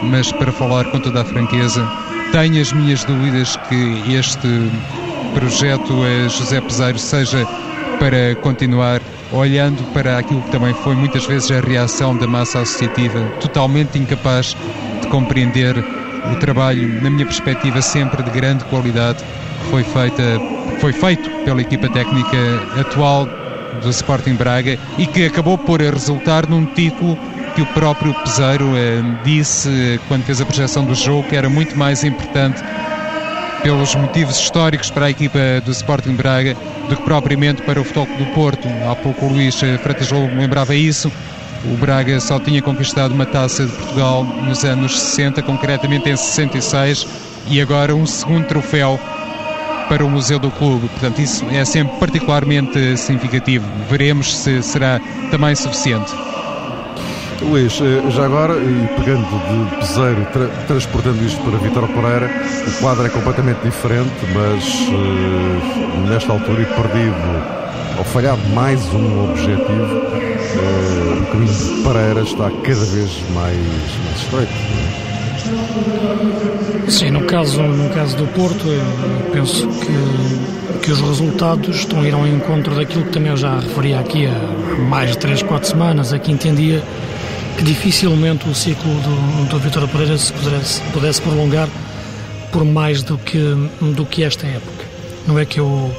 Mas 0.03 0.31
para 0.31 0.51
falar 0.51 0.85
com 0.85 0.99
toda 0.99 1.21
a 1.21 1.25
franqueza, 1.25 1.87
tenho 2.31 2.59
as 2.59 2.73
minhas 2.73 3.03
dúvidas 3.03 3.55
que 3.69 4.15
este 4.15 4.71
projeto 5.35 5.93
eh, 6.03 6.29
José 6.29 6.59
Peseiro 6.61 6.97
seja 6.97 7.45
para 7.99 8.33
continuar 8.41 8.99
olhando 9.31 9.83
para 9.93 10.17
aquilo 10.17 10.41
que 10.41 10.51
também 10.51 10.73
foi 10.73 10.95
muitas 10.95 11.25
vezes 11.25 11.51
a 11.51 11.59
reação 11.59 12.17
da 12.17 12.25
massa 12.25 12.59
associativa, 12.59 13.19
totalmente 13.39 13.99
incapaz 13.99 14.55
de 15.01 15.07
compreender 15.07 15.77
o 15.77 16.35
trabalho, 16.37 17.01
na 17.03 17.09
minha 17.11 17.25
perspectiva, 17.25 17.83
sempre 17.83 18.23
de 18.23 18.31
grande 18.31 18.65
qualidade 18.65 19.23
foi, 19.65 19.83
feita, 19.83 20.23
foi 20.79 20.93
feito 20.93 21.29
pela 21.43 21.61
equipa 21.61 21.89
técnica 21.89 22.37
atual 22.79 23.27
do 23.81 23.89
Sporting 23.89 24.35
Braga 24.35 24.77
e 24.97 25.05
que 25.05 25.25
acabou 25.25 25.57
por 25.57 25.81
resultar 25.81 26.47
num 26.47 26.65
título 26.65 27.17
que 27.55 27.61
o 27.61 27.65
próprio 27.67 28.13
Peseiro 28.13 28.75
eh, 28.75 29.01
disse 29.23 29.69
eh, 29.69 29.99
quando 30.07 30.23
fez 30.23 30.41
a 30.41 30.45
projeção 30.45 30.85
do 30.85 30.93
jogo 30.93 31.23
que 31.23 31.35
era 31.35 31.49
muito 31.49 31.77
mais 31.77 32.03
importante 32.03 32.61
pelos 33.63 33.95
motivos 33.95 34.37
históricos 34.37 34.91
para 34.91 35.05
a 35.05 35.09
equipa 35.09 35.39
do 35.63 35.71
Sporting 35.71 36.15
Braga 36.15 36.55
do 36.89 36.95
que 36.95 37.01
propriamente 37.03 37.61
para 37.63 37.79
o 37.79 37.83
Futebol 37.83 38.07
do 38.17 38.25
Porto. 38.33 38.67
Há 38.89 38.95
pouco 38.95 39.25
o 39.25 39.29
Luís 39.29 39.61
eh, 39.63 39.77
Freitas 39.77 40.11
Lobo 40.11 40.35
lembrava 40.35 40.75
isso. 40.75 41.11
O 41.65 41.77
Braga 41.77 42.19
só 42.19 42.39
tinha 42.39 42.61
conquistado 42.61 43.13
uma 43.13 43.25
taça 43.25 43.65
de 43.65 43.71
Portugal 43.71 44.23
nos 44.23 44.63
anos 44.63 44.99
60, 44.99 45.41
concretamente 45.41 46.09
em 46.09 46.15
66, 46.15 47.07
e 47.47 47.59
agora 47.59 47.95
um 47.95 48.05
segundo 48.05 48.45
troféu 48.45 48.99
para 49.87 50.05
o 50.05 50.09
Museu 50.09 50.39
do 50.39 50.51
Clube. 50.51 50.87
Portanto, 50.89 51.19
isso 51.19 51.45
é 51.51 51.63
sempre 51.65 51.97
particularmente 51.97 52.97
significativo. 52.97 53.65
Veremos 53.89 54.35
se 54.35 54.61
será 54.61 54.99
também 55.31 55.55
suficiente. 55.55 56.11
Luís, 57.41 57.79
eh, 57.81 58.09
já 58.11 58.25
agora, 58.25 58.55
e 58.55 58.87
pegando 58.97 59.25
de 59.27 59.75
peseiro, 59.77 60.25
tra 60.31 60.47
transportando 60.67 61.23
isto 61.23 61.39
para 61.43 61.57
Vitor 61.59 61.87
Pereira, 61.89 62.29
o 62.67 62.81
quadro 62.81 63.05
é 63.05 63.09
completamente 63.09 63.61
diferente, 63.61 64.13
mas 64.33 64.63
uh, 64.89 66.07
nesta 66.09 66.31
altura 66.31 66.61
e 66.61 66.65
perdido, 66.65 67.15
ou 67.97 68.03
falhado 68.05 68.41
mais 68.53 68.81
um 68.93 69.29
objetivo, 69.29 69.95
uh, 69.95 71.21
o 71.21 71.25
caminho 71.31 71.53
de 71.53 71.83
Pereira 71.83 72.21
está 72.21 72.49
cada 72.49 72.85
vez 72.85 73.23
mais, 73.33 73.57
mais 74.05 74.17
estreito. 74.17 74.53
Sim, 76.87 77.09
no 77.09 77.23
caso, 77.25 77.61
no 77.63 77.89
caso 77.89 78.15
do 78.15 78.27
Porto, 78.27 78.67
eu 78.67 79.31
penso 79.31 79.67
que, 79.67 80.79
que 80.83 80.91
os 80.91 81.01
resultados 81.01 81.77
estão 81.77 82.01
a 82.01 82.07
ir 82.07 82.13
ao 82.13 82.27
encontro 82.27 82.75
daquilo 82.75 83.03
que 83.05 83.11
também 83.11 83.31
eu 83.31 83.37
já 83.37 83.59
referi 83.59 83.93
aqui 83.93 84.27
há 84.27 84.79
mais 84.81 85.11
de 85.11 85.17
3, 85.17 85.41
4 85.43 85.69
semanas, 85.69 86.13
aqui 86.13 86.31
entendia 86.31 86.83
que 87.57 87.63
dificilmente 87.63 88.47
o 88.47 88.53
ciclo 88.53 88.93
do, 89.01 89.49
do 89.49 89.59
Vitor 89.59 89.87
Pereira 89.87 90.17
se 90.17 90.31
pudesse, 90.33 90.81
pudesse 90.91 91.21
prolongar 91.21 91.67
por 92.51 92.63
mais 92.63 93.01
do 93.01 93.17
que, 93.17 93.39
do 93.95 94.05
que 94.05 94.23
esta 94.23 94.45
época. 94.45 94.85
Não 95.27 95.39
é 95.39 95.45
que 95.45 95.59
eu, 95.59 95.91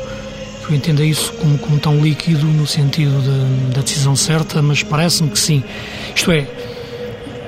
que 0.64 0.73
eu 0.73 0.76
entenda 0.76 1.02
isso 1.02 1.33
como, 1.35 1.59
como 1.59 1.78
tão 1.81 2.00
líquido 2.00 2.47
no 2.47 2.66
sentido 2.66 3.21
de, 3.23 3.75
da 3.75 3.83
decisão 3.83 4.14
certa, 4.14 4.62
mas 4.62 4.83
parece-me 4.83 5.31
que 5.31 5.38
sim. 5.38 5.64
Isto 6.14 6.31
é, 6.31 6.47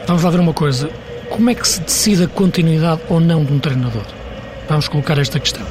vamos 0.06 0.24
lá 0.24 0.30
ver 0.30 0.40
uma 0.40 0.52
coisa. 0.52 0.90
Como 1.38 1.50
é 1.50 1.54
que 1.54 1.68
se 1.68 1.80
decide 1.80 2.24
a 2.24 2.26
continuidade 2.26 3.00
ou 3.08 3.20
não 3.20 3.44
de 3.44 3.52
um 3.52 3.60
treinador? 3.60 4.02
Vamos 4.68 4.88
colocar 4.88 5.16
esta 5.18 5.38
questão. 5.38 5.64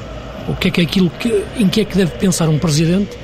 O 0.47 0.55
que 0.55 0.69
é 0.69 0.71
que 0.71 0.79
é 0.79 0.83
aquilo 0.85 1.09
que, 1.09 1.43
em 1.57 1.67
que 1.67 1.81
é 1.81 1.83
que 1.83 1.97
deve 1.97 2.11
pensar 2.11 2.47
um 2.47 2.57
presidente, 2.57 3.17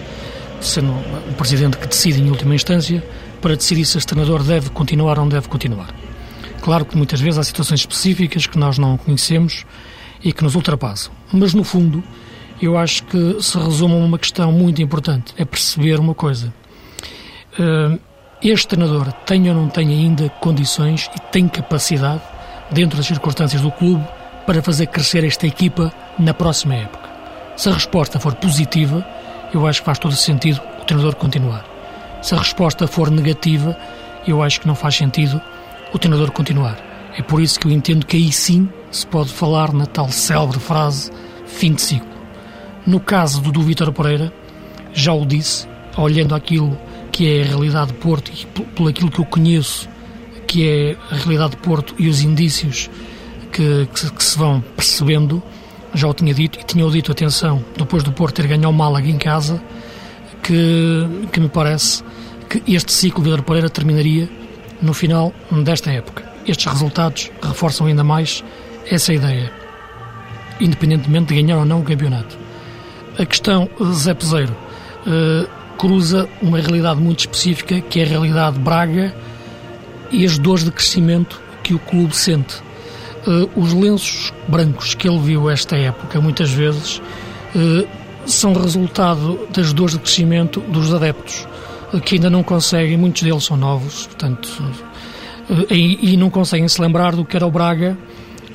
sendo 0.60 0.92
o 0.92 1.34
presidente 1.38 1.78
que 1.78 1.88
decide 1.88 2.22
em 2.22 2.30
última 2.30 2.54
instância, 2.54 3.02
para 3.42 3.56
decidir 3.56 3.86
se 3.86 3.98
este 3.98 4.08
treinador 4.08 4.44
deve 4.44 4.72
continuar 4.72 5.18
ou 5.18 5.24
não 5.24 5.30
deve 5.30 5.48
continuar. 5.48 5.96
Claro 6.62 6.84
que 6.84 6.98
muitas 6.98 7.22
vezes 7.22 7.40
há 7.40 7.44
situações 7.44 7.80
específicas 7.80 8.46
que 8.46 8.60
nós 8.60 8.78
não 8.78 8.98
conhecemos 8.98 9.66
e 10.22 10.34
que 10.34 10.44
nos 10.44 10.54
ultrapassam, 10.54 11.14
mas 11.32 11.54
no 11.54 11.64
fundo 11.64 12.04
eu 12.62 12.78
acho 12.78 13.06
que 13.06 13.42
se 13.42 13.58
resume 13.58 13.94
a 13.94 13.98
uma 14.00 14.20
questão 14.20 14.52
muito 14.52 14.82
importante: 14.82 15.34
é 15.38 15.46
perceber 15.46 15.98
uma 15.98 16.14
coisa. 16.14 16.54
Eh, 17.58 17.98
este 18.44 18.68
treinador 18.68 19.14
tem 19.26 19.48
ou 19.48 19.56
não 19.56 19.70
tem 19.70 19.88
ainda 19.88 20.28
condições 20.42 21.10
e 21.16 21.32
tem 21.32 21.48
capacidade, 21.48 22.22
dentro 22.74 22.98
das 22.98 23.08
circunstâncias 23.08 23.62
do 23.62 23.72
clube, 23.72 24.04
para 24.46 24.62
fazer 24.62 24.88
crescer 24.88 25.24
esta 25.24 25.48
equipa 25.48 25.94
na 26.20 26.34
próxima 26.34 26.76
época. 26.76 27.10
Se 27.56 27.70
a 27.70 27.74
resposta 27.74 28.20
for 28.20 28.36
positiva, 28.36 29.06
eu 29.54 29.66
acho 29.66 29.82
que 29.82 29.86
faz 29.86 30.00
todo 30.00 30.16
sentido 30.16 30.60
o 30.82 30.86
treinador 30.86 31.16
continuar. 31.16 31.66
Se 32.22 32.34
a 32.36 32.40
resposta 32.40 32.88
for 32.88 33.10
negativa, 33.10 33.78
eu 34.28 34.42
acho 34.42 34.60
que 34.62 34.68
não 34.68 34.76
faz 34.76 34.96
sentido 34.96 35.42
o 35.94 36.00
treinador 36.00 36.32
continuar. 36.32 36.78
É 37.18 37.22
por 37.22 37.42
isso 37.42 37.60
que 37.60 37.68
eu 37.68 37.72
entendo 37.72 38.06
que 38.06 38.18
aí 38.18 38.32
sim 38.32 38.68
se 38.90 39.06
pode 39.06 39.32
falar 39.32 39.72
na 39.72 39.86
tal 39.86 40.10
célebre 40.10 40.60
frase 40.60 41.12
fim 41.46 41.74
de 41.74 41.82
ciclo. 41.82 42.10
No 42.86 43.00
caso 43.00 43.40
do, 43.40 43.52
do 43.52 43.62
Vítor 43.62 43.94
Pereira, 43.94 44.34
já 44.94 45.14
o 45.14 45.26
disse, 45.26 45.68
olhando 45.98 46.36
aquilo 46.36 46.78
que 47.12 47.28
é 47.28 47.44
a 47.44 47.46
realidade 47.46 47.92
de 47.92 47.98
Porto 48.00 48.32
e 48.32 48.46
por 48.46 48.90
aquilo 48.90 49.12
que 49.12 49.20
eu 49.20 49.26
conheço, 49.26 49.88
que 50.54 50.70
é 50.70 50.96
a 51.10 51.16
realidade 51.16 51.52
de 51.52 51.58
Porto 51.58 51.96
e 51.98 52.08
os 52.08 52.22
indícios 52.22 52.88
que, 53.52 53.88
que, 53.92 54.12
que 54.12 54.24
se 54.24 54.38
vão 54.38 54.64
percebendo, 54.76 55.42
já 55.96 56.08
o 56.08 56.14
tinha 56.14 56.32
dito, 56.32 56.60
e 56.60 56.64
tinha 56.64 56.86
o 56.86 56.92
dito, 56.92 57.12
atenção, 57.12 57.66
depois 57.76 58.04
do 58.04 58.12
Porto 58.12 58.36
ter 58.36 58.46
ganho 58.46 58.70
o 58.70 58.72
Málaga 58.72 59.10
em 59.10 59.18
casa, 59.18 59.60
que, 60.44 61.08
que 61.32 61.40
me 61.40 61.50
parece 61.50 62.04
que 62.48 62.62
este 62.72 62.92
ciclo 62.92 63.24
de 63.24 63.32
Pedro 63.32 63.44
Pereira 63.44 63.68
terminaria 63.68 64.30
no 64.80 64.94
final 64.94 65.34
desta 65.64 65.92
época. 65.92 66.24
Estes 66.46 66.72
resultados 66.72 67.32
reforçam 67.42 67.88
ainda 67.88 68.04
mais 68.04 68.44
essa 68.86 69.12
ideia, 69.12 69.52
independentemente 70.62 71.34
de 71.34 71.42
ganhar 71.42 71.58
ou 71.58 71.66
não 71.66 71.80
o 71.80 71.84
campeonato. 71.84 72.38
A 73.18 73.26
questão 73.26 73.68
Zé 73.92 74.14
Peseiro 74.14 74.56
uh, 75.08 75.50
cruza 75.80 76.30
uma 76.44 76.60
realidade 76.60 77.02
muito 77.02 77.22
específica, 77.22 77.82
que 77.82 78.02
é 78.02 78.04
a 78.04 78.08
realidade 78.08 78.58
de 78.58 78.62
Braga 78.62 79.16
e 80.14 80.26
as 80.26 80.38
dores 80.38 80.64
de 80.64 80.72
crescimento 80.72 81.42
que 81.64 81.74
o 81.74 81.80
clube 81.80 82.16
sente. 82.16 82.56
Uh, 83.26 83.50
os 83.56 83.74
lenços 83.74 84.34
brancos 84.48 84.94
que 84.94 85.08
ele 85.08 85.20
viu 85.20 85.50
esta 85.50 85.76
época, 85.76 86.22
muitas 86.22 86.52
vezes, 86.52 87.02
uh, 87.56 87.88
são 88.26 88.54
resultado 88.54 89.48
das 89.54 89.74
dores 89.74 89.94
de 89.94 90.00
crescimento 90.00 90.60
dos 90.62 90.94
adeptos, 90.94 91.48
que 92.06 92.16
ainda 92.16 92.30
não 92.30 92.44
conseguem, 92.44 92.98
muitos 92.98 93.24
deles 93.24 93.44
são 93.44 93.58
novos, 93.58 94.08
portanto, 94.08 94.50
e, 95.70 96.14
e 96.14 96.18
não 96.18 96.30
conseguem 96.30 96.68
se 96.68 96.82
lembrar 96.82 97.16
do 97.16 97.26
que 97.26 97.36
era 97.36 97.46
o 97.46 97.52
Braga 97.52 97.98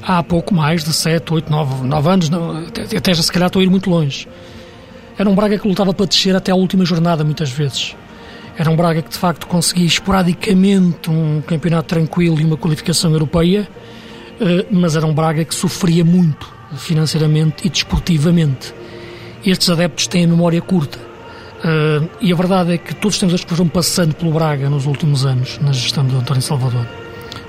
há 0.03 0.23
pouco 0.23 0.55
mais 0.55 0.85
de 0.85 0.93
7, 0.93 1.33
8, 1.33 1.51
9, 1.51 1.87
9 1.87 2.09
anos, 2.09 2.31
não, 2.31 2.59
até, 2.67 2.97
até 2.97 3.15
se 3.15 3.31
calhar 3.31 3.49
estou 3.49 3.61
a 3.61 3.63
ir 3.63 3.69
muito 3.71 3.91
longe. 3.91 4.27
Era 5.19 5.29
um 5.29 5.35
Braga 5.35 5.59
que 5.59 5.67
lutava 5.67 5.93
para 5.93 6.07
descer 6.07 6.35
até 6.35 6.53
a 6.53 6.55
última 6.55 6.85
jornada, 6.85 7.25
muitas 7.25 7.51
vezes. 7.51 7.95
Era 8.59 8.69
um 8.71 8.77
Braga 8.77 9.01
que 9.01 9.11
de 9.11 9.17
facto 9.17 9.47
conseguia 9.47 9.87
esporadicamente 9.87 11.09
um 11.09 11.41
campeonato 11.41 11.89
tranquilo 11.89 12.41
e 12.41 12.45
uma 12.45 12.57
qualificação 12.57 13.13
europeia, 13.13 13.69
eh, 14.41 14.67
mas 14.69 14.97
era 14.97 15.07
um 15.07 15.15
Braga 15.15 15.45
que 15.45 15.55
sofria 15.55 16.05
muito 16.05 16.53
financeiramente 16.77 17.67
e 17.67 17.71
desportivamente 17.71 18.75
estes 19.45 19.71
adeptos 19.71 20.09
têm 20.09 20.25
a 20.25 20.29
memória 20.29 20.61
curta. 20.61 20.99
Uh, 21.59 22.09
e 22.21 22.33
a 22.33 22.37
verdade 22.37 22.75
é 22.75 22.79
que 22.79 22.95
todos 22.95 23.17
os 23.17 23.21
tempos 23.21 23.43
que 23.43 23.51
foram 23.51 23.69
passando 23.69 24.15
pelo 24.15 24.33
Braga 24.33 24.71
nos 24.71 24.87
últimos 24.87 25.25
anos, 25.25 25.59
na 25.61 25.73
gestão 25.73 26.07
de 26.07 26.15
António 26.15 26.43
Salvador, 26.43 26.87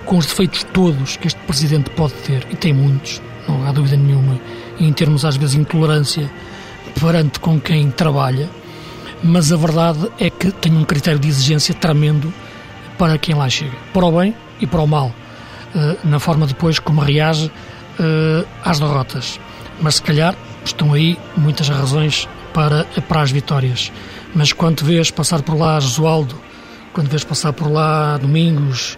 com 0.05 0.17
os 0.17 0.25
defeitos 0.25 0.63
todos 0.63 1.15
que 1.17 1.27
este 1.27 1.39
presidente 1.41 1.91
pode 1.91 2.13
ter, 2.13 2.47
e 2.49 2.55
tem 2.55 2.73
muitos, 2.73 3.21
não 3.47 3.67
há 3.67 3.71
dúvida 3.71 3.97
nenhuma, 3.97 4.39
em 4.79 4.91
termos 4.93 5.25
às 5.25 5.35
vezes 5.37 5.55
de 5.55 5.61
intolerância 5.61 6.29
perante 6.99 7.39
com 7.39 7.59
quem 7.59 7.91
trabalha, 7.91 8.49
mas 9.23 9.51
a 9.51 9.57
verdade 9.57 10.09
é 10.19 10.29
que 10.29 10.51
tem 10.51 10.75
um 10.75 10.83
critério 10.83 11.19
de 11.19 11.27
exigência 11.27 11.73
tremendo 11.73 12.33
para 12.97 13.17
quem 13.17 13.35
lá 13.35 13.49
chega, 13.49 13.77
para 13.93 14.05
o 14.05 14.11
bem 14.19 14.35
e 14.59 14.67
para 14.67 14.81
o 14.81 14.87
mal, 14.87 15.13
uh, 15.75 16.07
na 16.07 16.19
forma 16.19 16.45
depois 16.45 16.79
como 16.79 17.01
reage 17.01 17.47
uh, 17.47 18.47
às 18.63 18.79
derrotas. 18.79 19.39
Mas 19.81 19.95
se 19.95 20.01
calhar 20.01 20.35
estão 20.65 20.93
aí 20.93 21.17
muitas 21.37 21.69
razões 21.69 22.27
para, 22.53 22.85
para 23.07 23.21
as 23.21 23.31
vitórias. 23.31 23.91
Mas 24.33 24.53
quando 24.53 24.83
vês 24.83 25.09
passar 25.11 25.41
por 25.41 25.57
lá 25.57 25.79
Josualdo, 25.79 26.35
quando 26.93 27.09
vês 27.09 27.23
passar 27.23 27.53
por 27.53 27.71
lá 27.71 28.17
Domingos, 28.17 28.97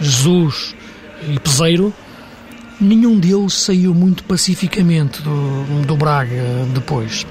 Jesus 0.00 0.74
e 1.28 1.38
Peseiro, 1.38 1.92
nenhum 2.80 3.18
deles 3.18 3.54
saiu 3.54 3.94
muito 3.94 4.24
pacificamente 4.24 5.22
do, 5.22 5.84
do 5.84 5.96
Braga 5.96 6.66
depois. 6.72 7.26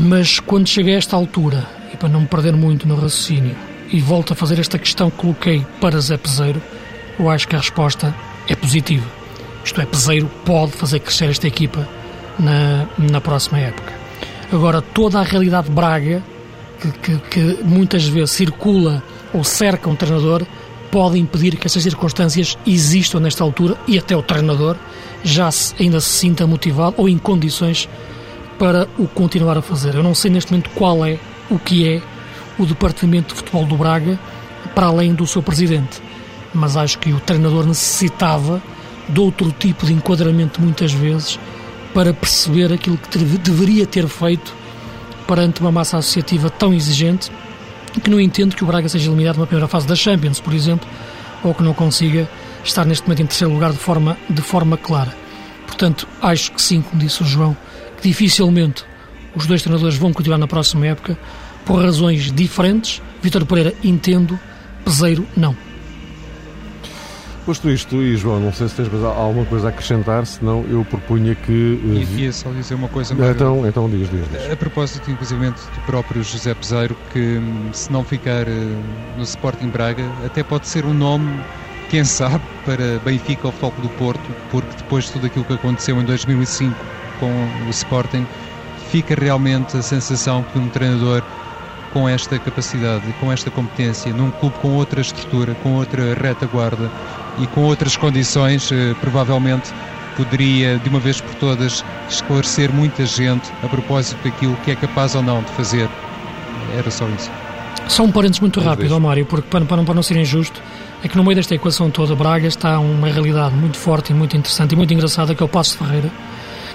Mas 0.00 0.38
quando 0.38 0.68
chega 0.68 0.92
a 0.92 0.94
esta 0.94 1.16
altura, 1.16 1.66
e 1.92 1.96
para 1.96 2.08
não 2.08 2.20
me 2.20 2.26
perder 2.28 2.54
muito 2.54 2.86
no 2.86 2.94
raciocínio, 2.94 3.56
e 3.90 4.00
volto 4.00 4.32
a 4.32 4.36
fazer 4.36 4.56
esta 4.60 4.78
questão 4.78 5.10
que 5.10 5.16
coloquei 5.16 5.66
para 5.80 6.00
Zé 6.00 6.16
Peseiro, 6.16 6.62
eu 7.18 7.28
acho 7.28 7.48
que 7.48 7.56
a 7.56 7.58
resposta 7.58 8.14
é 8.46 8.54
positiva. 8.54 9.04
Isto 9.64 9.80
é, 9.80 9.86
Peseiro 9.86 10.30
pode 10.44 10.72
fazer 10.72 11.00
crescer 11.00 11.30
esta 11.30 11.48
equipa 11.48 11.86
na, 12.38 12.86
na 12.96 13.20
próxima 13.20 13.58
época. 13.58 13.92
Agora, 14.52 14.80
toda 14.80 15.18
a 15.18 15.24
realidade 15.24 15.68
de 15.68 15.74
Braga, 15.74 16.22
que, 16.80 16.92
que, 16.92 17.18
que 17.18 17.64
muitas 17.64 18.04
vezes 18.06 18.30
circula 18.30 19.02
ou 19.34 19.42
cerca 19.42 19.90
um 19.90 19.96
treinador, 19.96 20.46
pode 20.92 21.18
impedir 21.18 21.56
que 21.56 21.66
essas 21.66 21.82
circunstâncias 21.82 22.56
existam 22.64 23.18
nesta 23.18 23.42
altura 23.42 23.76
e 23.88 23.98
até 23.98 24.16
o 24.16 24.22
treinador 24.22 24.76
já 25.24 25.50
se, 25.50 25.74
ainda 25.82 26.00
se 26.00 26.08
sinta 26.08 26.46
motivado 26.46 26.94
ou 26.96 27.08
em 27.08 27.18
condições 27.18 27.88
para 28.58 28.88
o 28.98 29.06
continuar 29.06 29.56
a 29.56 29.62
fazer. 29.62 29.94
Eu 29.94 30.02
não 30.02 30.14
sei 30.14 30.30
neste 30.30 30.50
momento 30.50 30.70
qual 30.70 31.04
é, 31.04 31.18
o 31.48 31.58
que 31.58 31.88
é 31.88 32.02
o 32.58 32.66
Departamento 32.66 33.28
de 33.28 33.34
Futebol 33.34 33.64
do 33.64 33.76
Braga, 33.76 34.18
para 34.74 34.86
além 34.86 35.14
do 35.14 35.26
seu 35.26 35.42
presidente. 35.42 36.02
Mas 36.52 36.76
acho 36.76 36.98
que 36.98 37.12
o 37.12 37.20
treinador 37.20 37.66
necessitava 37.66 38.62
de 39.08 39.20
outro 39.20 39.52
tipo 39.52 39.86
de 39.86 39.92
enquadramento, 39.92 40.60
muitas 40.60 40.92
vezes, 40.92 41.38
para 41.94 42.12
perceber 42.12 42.72
aquilo 42.72 42.98
que 42.98 43.18
deveria 43.18 43.86
ter 43.86 44.06
feito 44.08 44.54
perante 45.26 45.60
uma 45.60 45.70
massa 45.70 45.98
associativa 45.98 46.50
tão 46.50 46.72
exigente 46.72 47.30
que 48.02 48.10
não 48.10 48.20
entendo 48.20 48.54
que 48.54 48.62
o 48.62 48.66
Braga 48.66 48.88
seja 48.88 49.08
eliminado 49.08 49.36
numa 49.36 49.46
primeira 49.46 49.68
fase 49.68 49.86
da 49.86 49.94
Champions, 49.94 50.40
por 50.40 50.52
exemplo, 50.54 50.88
ou 51.42 51.54
que 51.54 51.62
não 51.62 51.74
consiga 51.74 52.28
estar 52.64 52.84
neste 52.84 53.04
momento 53.04 53.22
em 53.22 53.26
terceiro 53.26 53.52
lugar 53.52 53.72
de 53.72 53.78
forma, 53.78 54.16
de 54.28 54.42
forma 54.42 54.76
clara. 54.76 55.14
Portanto, 55.66 56.06
acho 56.20 56.52
que 56.52 56.60
sim, 56.60 56.82
como 56.82 57.00
disse 57.00 57.22
o 57.22 57.26
João, 57.26 57.56
que 58.00 58.08
dificilmente 58.08 58.84
os 59.34 59.46
dois 59.46 59.62
treinadores 59.62 59.96
vão 59.96 60.12
continuar 60.12 60.38
na 60.38 60.46
próxima 60.46 60.86
época 60.86 61.18
por 61.64 61.82
razões 61.82 62.32
diferentes. 62.32 63.02
Vítor 63.20 63.44
Pereira 63.44 63.74
entendo, 63.84 64.38
Peseiro 64.84 65.26
não. 65.36 65.54
Posto 67.44 67.70
isto, 67.70 67.96
e 67.96 68.14
João, 68.14 68.40
não 68.40 68.52
sei 68.52 68.68
se 68.68 68.74
tens 68.74 68.92
alguma 68.92 69.46
coisa 69.46 69.68
a 69.68 69.70
acrescentar, 69.70 70.26
senão 70.26 70.66
eu 70.68 70.84
propunha 70.84 71.34
que. 71.34 71.80
Uh, 71.82 72.18
ia 72.18 72.30
só 72.30 72.50
dizer 72.50 72.74
uma 72.74 72.88
coisa. 72.88 73.14
Então, 73.14 73.66
então 73.66 73.88
diz, 73.88 74.10
diz, 74.10 74.20
diz. 74.30 74.52
A 74.52 74.56
propósito, 74.56 75.10
inclusive, 75.10 75.50
do 75.50 75.80
próprio 75.86 76.22
José 76.22 76.52
Peseiro, 76.52 76.94
que 77.10 77.38
hum, 77.38 77.70
se 77.72 77.90
não 77.90 78.04
ficar 78.04 78.46
uh, 78.46 78.82
no 79.16 79.22
Sporting 79.22 79.68
Braga, 79.68 80.04
até 80.26 80.42
pode 80.42 80.68
ser 80.68 80.84
um 80.84 80.92
nome, 80.92 81.40
quem 81.88 82.04
sabe, 82.04 82.44
para 82.66 82.98
Benfica 83.02 83.46
ou 83.46 83.52
Foco 83.52 83.80
do 83.80 83.88
Porto, 83.90 84.30
porque 84.50 84.76
depois 84.76 85.06
de 85.06 85.12
tudo 85.12 85.26
aquilo 85.26 85.46
que 85.46 85.54
aconteceu 85.54 85.98
em 85.98 86.04
2005 86.04 86.97
com 87.20 87.30
o 87.66 87.70
Sporting, 87.70 88.26
fica 88.90 89.14
realmente 89.14 89.76
a 89.76 89.82
sensação 89.82 90.44
que 90.52 90.58
um 90.58 90.68
treinador 90.68 91.22
com 91.92 92.08
esta 92.08 92.38
capacidade, 92.38 93.04
com 93.20 93.32
esta 93.32 93.50
competência, 93.50 94.12
num 94.12 94.30
clube 94.30 94.56
com 94.60 94.68
outra 94.76 95.00
estrutura, 95.00 95.54
com 95.62 95.74
outra 95.74 96.14
retaguarda, 96.14 96.90
e 97.40 97.46
com 97.46 97.62
outras 97.62 97.96
condições, 97.96 98.70
eh, 98.72 98.94
provavelmente 99.00 99.72
poderia, 100.16 100.78
de 100.78 100.88
uma 100.88 100.98
vez 100.98 101.20
por 101.20 101.34
todas, 101.36 101.84
esclarecer 102.08 102.72
muita 102.72 103.06
gente 103.06 103.48
a 103.62 103.68
propósito 103.68 104.18
daquilo 104.24 104.56
que 104.64 104.72
é 104.72 104.76
capaz 104.76 105.14
ou 105.14 105.22
não 105.22 105.42
de 105.42 105.50
fazer. 105.52 105.88
Era 106.76 106.90
só 106.90 107.08
isso. 107.08 107.30
Só 107.86 108.02
um 108.02 108.10
parênteses 108.10 108.40
muito 108.40 108.60
rápido, 108.60 108.94
ó 108.94 109.00
Mário, 109.00 109.24
porque 109.24 109.48
para, 109.48 109.64
para, 109.64 109.82
para 109.82 109.94
não 109.94 110.02
ser 110.02 110.16
injusto, 110.16 110.60
é 111.02 111.08
que 111.08 111.16
no 111.16 111.22
meio 111.22 111.36
desta 111.36 111.54
equação 111.54 111.88
toda, 111.90 112.14
Braga 112.16 112.48
está 112.48 112.78
uma 112.80 113.08
realidade 113.08 113.54
muito 113.54 113.78
forte 113.78 114.10
e 114.10 114.14
muito 114.14 114.36
interessante 114.36 114.72
e 114.72 114.76
muito 114.76 114.92
engraçada, 114.92 115.34
que 115.34 115.42
é 115.42 115.46
o 115.46 115.48
Passo 115.48 115.72
de 115.72 115.78
Ferreira, 115.78 116.10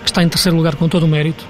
que 0.03 0.09
está 0.09 0.21
em 0.21 0.29
terceiro 0.29 0.57
lugar 0.57 0.75
com 0.75 0.87
todo 0.87 1.03
o 1.03 1.07
mérito, 1.07 1.45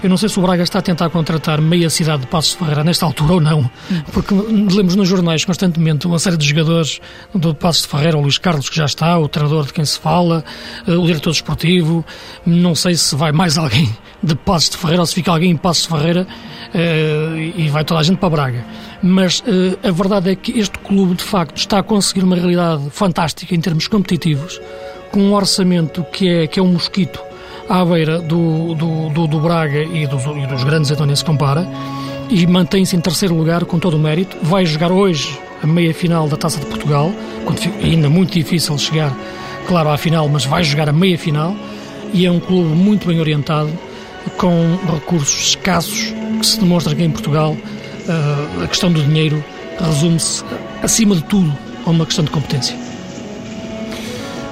eu 0.00 0.08
não 0.08 0.16
sei 0.16 0.28
se 0.28 0.38
o 0.38 0.42
Braga 0.42 0.62
está 0.62 0.78
a 0.78 0.82
tentar 0.82 1.10
contratar 1.10 1.60
meia 1.60 1.90
cidade 1.90 2.22
de 2.22 2.28
Passos 2.28 2.52
de 2.52 2.58
Ferreira 2.58 2.84
nesta 2.84 3.04
altura 3.04 3.32
ou 3.34 3.40
não, 3.40 3.68
porque 4.12 4.32
lemos 4.32 4.94
nos 4.94 5.08
jornais 5.08 5.44
constantemente 5.44 6.06
uma 6.06 6.20
série 6.20 6.36
de 6.36 6.46
jogadores 6.46 7.00
do 7.34 7.52
Passos 7.52 7.82
de 7.82 7.88
Ferreira, 7.88 8.16
o 8.16 8.20
Luís 8.20 8.38
Carlos 8.38 8.68
que 8.70 8.76
já 8.76 8.84
está, 8.84 9.18
o 9.18 9.28
treinador 9.28 9.66
de 9.66 9.72
quem 9.72 9.84
se 9.84 9.98
fala, 9.98 10.44
eh, 10.86 10.92
o 10.92 11.04
diretor 11.04 11.32
desportivo, 11.32 12.04
não 12.46 12.76
sei 12.76 12.94
se 12.94 13.16
vai 13.16 13.32
mais 13.32 13.58
alguém 13.58 13.90
de 14.22 14.36
Passos 14.36 14.70
de 14.70 14.76
Ferreira 14.76 15.02
ou 15.02 15.06
se 15.06 15.14
fica 15.14 15.32
alguém 15.32 15.50
em 15.50 15.56
Passos 15.56 15.82
de 15.82 15.88
Ferreira 15.88 16.26
uh, 16.74 17.38
e 17.56 17.68
vai 17.68 17.84
toda 17.84 17.98
a 17.98 18.02
gente 18.02 18.18
para 18.18 18.30
Braga. 18.30 18.64
Mas 19.02 19.40
uh, 19.40 19.78
a 19.82 19.90
verdade 19.90 20.30
é 20.30 20.36
que 20.36 20.58
este 20.58 20.78
clube 20.78 21.16
de 21.16 21.24
facto 21.24 21.56
está 21.56 21.80
a 21.80 21.82
conseguir 21.82 22.22
uma 22.24 22.36
realidade 22.36 22.88
fantástica 22.90 23.52
em 23.52 23.60
termos 23.60 23.88
competitivos, 23.88 24.60
com 25.10 25.20
um 25.20 25.34
orçamento 25.34 26.04
que 26.12 26.28
é, 26.28 26.46
que 26.46 26.60
é 26.60 26.62
um 26.62 26.72
mosquito 26.72 27.27
à 27.68 27.84
beira 27.84 28.20
do, 28.20 28.74
do, 28.74 29.08
do, 29.10 29.26
do 29.26 29.40
Braga 29.40 29.82
e 29.82 30.06
dos, 30.06 30.24
e 30.24 30.46
dos 30.46 30.64
grandes, 30.64 30.90
então 30.90 31.04
nem 31.04 31.14
se 31.14 31.24
compara, 31.24 31.68
e 32.28 32.46
mantém-se 32.46 32.96
em 32.96 33.00
terceiro 33.00 33.34
lugar 33.34 33.64
com 33.64 33.78
todo 33.78 33.94
o 33.94 33.98
mérito. 33.98 34.36
Vai 34.42 34.64
jogar 34.64 34.90
hoje 34.90 35.38
a 35.62 35.66
meia 35.66 35.92
final 35.92 36.28
da 36.28 36.36
Taça 36.36 36.58
de 36.58 36.66
Portugal, 36.66 37.12
quando 37.44 37.58
fica 37.58 37.84
ainda 37.84 38.08
muito 38.08 38.32
difícil 38.32 38.76
chegar, 38.78 39.14
claro, 39.66 39.90
à 39.90 39.98
final, 39.98 40.28
mas 40.28 40.44
vai 40.44 40.64
jogar 40.64 40.88
a 40.88 40.92
meia 40.92 41.18
final 41.18 41.54
e 42.12 42.24
é 42.24 42.30
um 42.30 42.40
clube 42.40 42.68
muito 42.68 43.06
bem 43.06 43.20
orientado, 43.20 43.70
com 44.36 44.78
recursos 44.92 45.48
escassos, 45.48 46.14
que 46.38 46.46
se 46.46 46.60
demonstra 46.60 46.94
que 46.94 47.02
em 47.02 47.10
Portugal 47.10 47.52
uh, 47.52 48.62
a 48.62 48.66
questão 48.66 48.92
do 48.92 49.02
dinheiro 49.02 49.42
resume-se, 49.80 50.44
acima 50.82 51.14
de 51.14 51.24
tudo, 51.24 51.52
a 51.86 51.90
uma 51.90 52.06
questão 52.06 52.24
de 52.24 52.30
competência. 52.30 52.87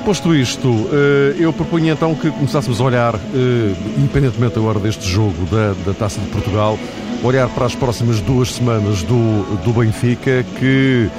Posto 0.06 0.32
isto, 0.32 0.68
eh, 0.92 1.34
eu 1.36 1.52
propunha 1.52 1.92
então 1.92 2.14
que 2.14 2.30
começássemos 2.30 2.80
a 2.80 2.84
olhar, 2.84 3.16
eh, 3.16 3.74
independentemente 3.98 4.56
agora 4.56 4.78
deste 4.78 5.04
jogo 5.04 5.34
da, 5.50 5.74
da 5.84 5.92
Taça 5.92 6.20
de 6.20 6.28
Portugal, 6.28 6.78
olhar 7.24 7.48
para 7.48 7.66
as 7.66 7.74
próximas 7.74 8.20
duas 8.20 8.52
semanas 8.52 9.02
do, 9.02 9.56
do 9.64 9.72
Benfica, 9.72 10.46
que, 10.60 11.10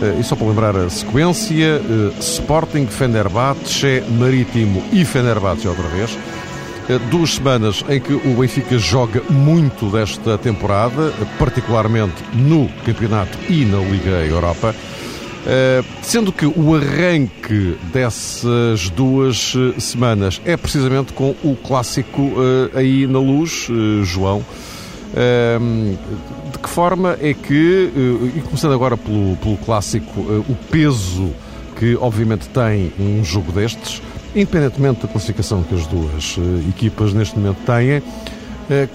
eh, 0.00 0.18
e 0.20 0.22
só 0.22 0.36
para 0.36 0.46
lembrar 0.46 0.76
a 0.76 0.88
sequência, 0.88 1.82
Sporting, 2.20 2.86
Fenerbahçe, 2.86 4.04
Marítimo 4.08 4.84
e 4.92 5.04
Fenerbahçe 5.04 5.66
outra 5.66 5.88
vez. 5.88 6.16
Duas 7.10 7.34
semanas 7.34 7.84
em 7.88 8.00
que 8.00 8.12
o 8.12 8.36
Benfica 8.38 8.78
joga 8.78 9.20
muito 9.28 9.90
desta 9.90 10.38
temporada, 10.38 11.12
particularmente 11.40 12.22
no 12.34 12.68
campeonato 12.86 13.36
e 13.50 13.64
na 13.64 13.78
Liga 13.78 14.24
Europa. 14.24 14.72
Eh, 15.50 15.82
sendo 16.02 16.30
que 16.30 16.44
o 16.44 16.74
arranque 16.74 17.78
dessas 17.90 18.90
duas 18.90 19.54
eh, 19.56 19.80
semanas 19.80 20.42
é 20.44 20.58
precisamente 20.58 21.14
com 21.14 21.34
o 21.42 21.56
clássico 21.56 22.20
uh, 22.20 22.70
aí 22.74 23.06
na 23.06 23.18
luz, 23.18 23.66
João. 24.04 24.44
de 26.52 26.58
que 26.58 26.68
forma 26.68 27.16
é 27.22 27.32
que, 27.32 27.90
e 28.36 28.40
começando 28.42 28.74
agora 28.74 28.94
pelo, 28.94 29.36
pelo 29.38 29.56
clássico, 29.56 30.20
o 30.20 30.54
peso 30.70 31.30
que 31.78 31.96
obviamente 31.96 32.46
tem 32.50 32.92
um 33.00 33.24
jogo 33.24 33.50
destes, 33.50 34.02
independentemente 34.34 35.00
da 35.00 35.08
classificação 35.08 35.62
que 35.62 35.74
as 35.74 35.86
duas 35.86 36.36
equipas 36.68 37.14
neste 37.14 37.38
momento 37.38 37.58
têm, 37.64 38.02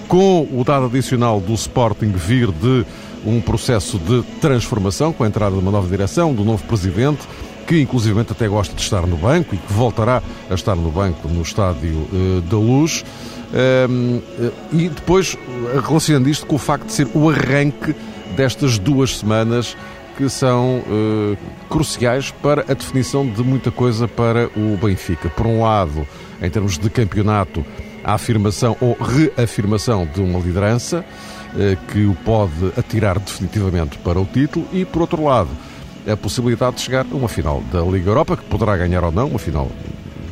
com 0.06 0.46
o 0.52 0.62
dado 0.62 0.86
adicional 0.86 1.40
do 1.40 1.52
Sporting 1.54 2.12
vir 2.12 2.52
de 2.52 2.86
um 3.26 3.40
processo 3.40 3.98
de 3.98 4.22
transformação 4.40 5.12
com 5.12 5.24
a 5.24 5.26
entrada 5.26 5.54
de 5.54 5.60
uma 5.60 5.70
nova 5.70 5.88
direção, 5.88 6.34
do 6.34 6.44
novo 6.44 6.62
presidente, 6.64 7.26
que 7.66 7.80
inclusivamente 7.80 8.32
até 8.32 8.46
gosta 8.46 8.74
de 8.74 8.82
estar 8.82 9.06
no 9.06 9.16
banco 9.16 9.54
e 9.54 9.58
que 9.58 9.72
voltará 9.72 10.22
a 10.50 10.54
estar 10.54 10.76
no 10.76 10.90
banco 10.90 11.28
no 11.28 11.42
Estádio 11.42 11.96
uh, 12.12 12.40
da 12.42 12.56
Luz. 12.56 13.04
Uh, 13.52 14.22
e 14.72 14.88
depois, 14.88 15.36
relacionando 15.86 16.28
isto 16.28 16.46
com 16.46 16.56
o 16.56 16.58
facto 16.58 16.86
de 16.86 16.92
ser 16.92 17.08
o 17.14 17.30
arranque 17.30 17.94
destas 18.36 18.78
duas 18.78 19.18
semanas 19.18 19.76
que 20.16 20.28
são 20.28 20.78
uh, 20.78 21.36
cruciais 21.68 22.30
para 22.30 22.62
a 22.68 22.74
definição 22.74 23.26
de 23.26 23.42
muita 23.42 23.70
coisa 23.70 24.06
para 24.06 24.48
o 24.56 24.76
Benfica. 24.76 25.28
Por 25.28 25.46
um 25.46 25.62
lado, 25.62 26.06
em 26.40 26.50
termos 26.50 26.78
de 26.78 26.88
campeonato, 26.90 27.64
a 28.04 28.14
afirmação 28.14 28.76
ou 28.80 28.96
reafirmação 29.00 30.06
de 30.06 30.20
uma 30.20 30.38
liderança. 30.38 31.04
Eh, 31.56 31.76
que 31.92 32.04
o 32.04 32.16
pode 32.24 32.72
atirar 32.76 33.16
definitivamente 33.20 33.96
para 33.98 34.20
o 34.20 34.24
título 34.24 34.66
e, 34.72 34.84
por 34.84 35.02
outro 35.02 35.22
lado, 35.22 35.50
a 36.04 36.16
possibilidade 36.16 36.76
de 36.76 36.82
chegar 36.82 37.06
a 37.08 37.14
uma 37.14 37.28
final 37.28 37.62
da 37.72 37.80
Liga 37.80 38.10
Europa, 38.10 38.36
que 38.36 38.42
poderá 38.46 38.76
ganhar 38.76 39.04
ou 39.04 39.12
não, 39.12 39.28
uma 39.28 39.38
final 39.38 39.70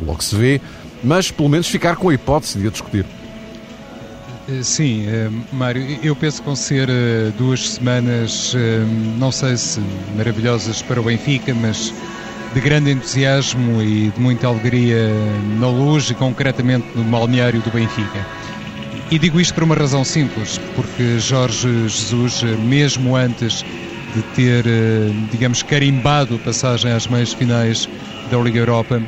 logo 0.04 0.20
se 0.20 0.35
vê, 0.35 0.61
mas 1.00 1.30
pelo 1.30 1.48
menos 1.48 1.68
ficar 1.68 1.94
com 1.94 2.08
a 2.08 2.14
hipótese 2.14 2.58
de 2.58 2.66
a 2.66 2.70
discutir. 2.70 3.06
Eh, 4.48 4.64
sim, 4.64 5.06
eh, 5.06 5.30
Mário, 5.52 5.96
eu 6.02 6.16
penso 6.16 6.40
que 6.40 6.46
vão 6.46 6.56
ser 6.56 6.88
duas 7.38 7.74
semanas, 7.74 8.56
não 9.16 9.30
sei 9.30 9.56
se 9.56 9.80
maravilhosas 10.16 10.82
para 10.82 11.00
o 11.00 11.04
Benfica, 11.04 11.54
mas 11.54 11.94
de 12.55 12.61
grande 12.61 12.91
entusiasmo 12.91 13.83
e 13.83 14.11
de 14.11 14.21
muita 14.21 14.47
alegria 14.47 15.09
na 15.59 15.69
luz 15.69 16.11
e 16.11 16.15
concretamente 16.15 16.87
no 16.95 17.05
balneário 17.05 17.61
do 17.61 17.71
Benfica. 17.71 18.27
E 19.11 19.19
digo 19.19 19.41
isto 19.41 19.55
por 19.55 19.65
uma 19.65 19.75
razão 19.75 20.05
simples, 20.05 20.59
porque 20.75 21.19
Jorge 21.19 21.88
Jesus, 21.88 22.43
mesmo 22.43 23.17
antes 23.17 23.65
de 24.15 24.23
ter, 24.35 24.67
eh, 24.67 25.11
digamos, 25.31 25.62
carimbado 25.62 26.35
a 26.35 26.38
passagem 26.38 26.93
às 26.93 27.07
meias 27.07 27.33
finais 27.33 27.88
da 28.31 28.38
Liga 28.38 28.59
Europa, 28.59 29.03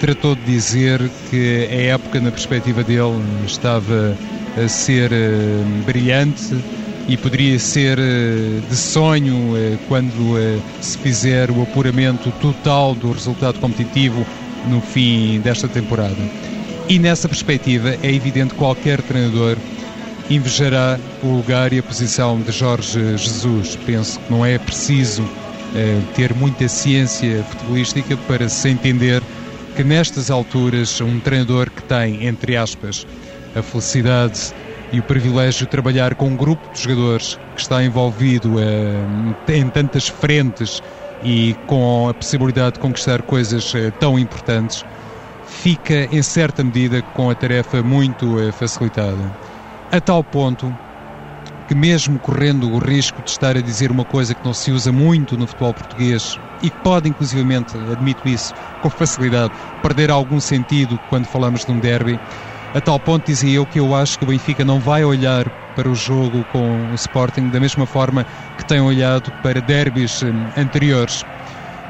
tratou 0.00 0.34
de 0.34 0.42
dizer 0.42 1.00
que 1.30 1.68
a 1.70 1.94
época, 1.94 2.20
na 2.20 2.30
perspectiva 2.30 2.82
dele, 2.82 3.20
estava 3.46 4.16
a 4.56 4.68
ser 4.68 5.12
eh, 5.12 5.62
brilhante 5.86 6.56
e 7.08 7.16
poderia 7.16 7.58
ser 7.58 7.98
eh, 7.98 8.60
de 8.68 8.76
sonho 8.76 9.52
quando 9.88 10.38
se 10.80 10.96
fizer 10.98 11.50
o 11.50 11.62
apuramento 11.62 12.30
total 12.40 12.94
do 12.94 13.12
resultado 13.12 13.58
competitivo 13.60 14.26
no 14.68 14.80
fim 14.80 15.40
desta 15.40 15.68
temporada. 15.68 16.16
E 16.88 16.98
nessa 16.98 17.28
perspectiva 17.28 17.96
é 18.02 18.12
evidente 18.12 18.52
que 18.52 18.58
qualquer 18.58 19.00
treinador 19.02 19.56
invejará 20.30 20.98
o 21.22 21.28
lugar 21.28 21.72
e 21.72 21.78
a 21.78 21.82
posição 21.82 22.40
de 22.40 22.52
Jorge 22.52 23.16
Jesus. 23.16 23.76
Penso 23.86 24.18
que 24.20 24.32
não 24.32 24.44
é 24.44 24.58
preciso 24.58 25.22
eh, 25.74 26.00
ter 26.14 26.34
muita 26.34 26.68
ciência 26.68 27.42
futebolística 27.44 28.16
para 28.28 28.48
se 28.48 28.68
entender 28.68 29.22
que 29.76 29.82
nestas 29.82 30.30
alturas 30.30 31.00
um 31.00 31.18
treinador 31.20 31.70
que 31.70 31.82
tem, 31.82 32.26
entre 32.26 32.56
aspas, 32.56 33.06
a 33.56 33.62
felicidade 33.62 34.52
e 34.92 35.00
o 35.00 35.02
privilégio 35.02 35.66
de 35.66 35.70
trabalhar 35.70 36.14
com 36.14 36.26
um 36.28 36.36
grupo 36.36 36.62
de 36.72 36.82
jogadores 36.82 37.38
que 37.54 37.60
está 37.60 37.82
envolvido 37.82 38.56
eh, 38.60 39.54
em 39.56 39.68
tantas 39.68 40.08
frentes 40.08 40.82
e 41.22 41.54
com 41.66 42.08
a 42.08 42.14
possibilidade 42.14 42.74
de 42.74 42.80
conquistar 42.80 43.22
coisas 43.22 43.74
eh, 43.74 43.90
tão 43.98 44.18
importantes, 44.18 44.84
fica, 45.46 46.08
em 46.12 46.22
certa 46.22 46.62
medida, 46.62 47.02
com 47.14 47.30
a 47.30 47.34
tarefa 47.34 47.82
muito 47.82 48.38
eh, 48.40 48.52
facilitada. 48.52 49.32
A 49.90 50.00
tal 50.00 50.22
ponto 50.22 50.72
que, 51.66 51.74
mesmo 51.74 52.18
correndo 52.18 52.70
o 52.70 52.78
risco 52.78 53.22
de 53.22 53.30
estar 53.30 53.56
a 53.56 53.60
dizer 53.60 53.90
uma 53.90 54.04
coisa 54.04 54.34
que 54.34 54.44
não 54.44 54.52
se 54.52 54.70
usa 54.70 54.92
muito 54.92 55.36
no 55.36 55.46
futebol 55.46 55.72
português 55.72 56.38
e 56.62 56.68
que 56.68 56.76
pode, 56.80 57.08
inclusivamente, 57.08 57.76
admito 57.90 58.28
isso, 58.28 58.54
com 58.82 58.90
facilidade, 58.90 59.52
perder 59.82 60.10
algum 60.10 60.40
sentido 60.40 60.98
quando 61.08 61.24
falamos 61.24 61.64
de 61.64 61.72
um 61.72 61.78
derby, 61.78 62.18
a 62.74 62.80
tal 62.80 62.98
ponto 62.98 63.24
dizia 63.24 63.54
eu 63.54 63.64
que 63.64 63.78
eu 63.78 63.94
acho 63.94 64.18
que 64.18 64.24
o 64.24 64.26
Benfica 64.26 64.64
não 64.64 64.80
vai 64.80 65.04
olhar 65.04 65.48
para 65.76 65.88
o 65.88 65.94
jogo 65.94 66.44
com 66.52 66.90
o 66.90 66.94
Sporting 66.94 67.48
da 67.48 67.60
mesma 67.60 67.86
forma 67.86 68.26
que 68.58 68.64
tem 68.64 68.80
olhado 68.80 69.30
para 69.42 69.60
derbys 69.60 70.22
eh, 70.22 70.60
anteriores 70.60 71.24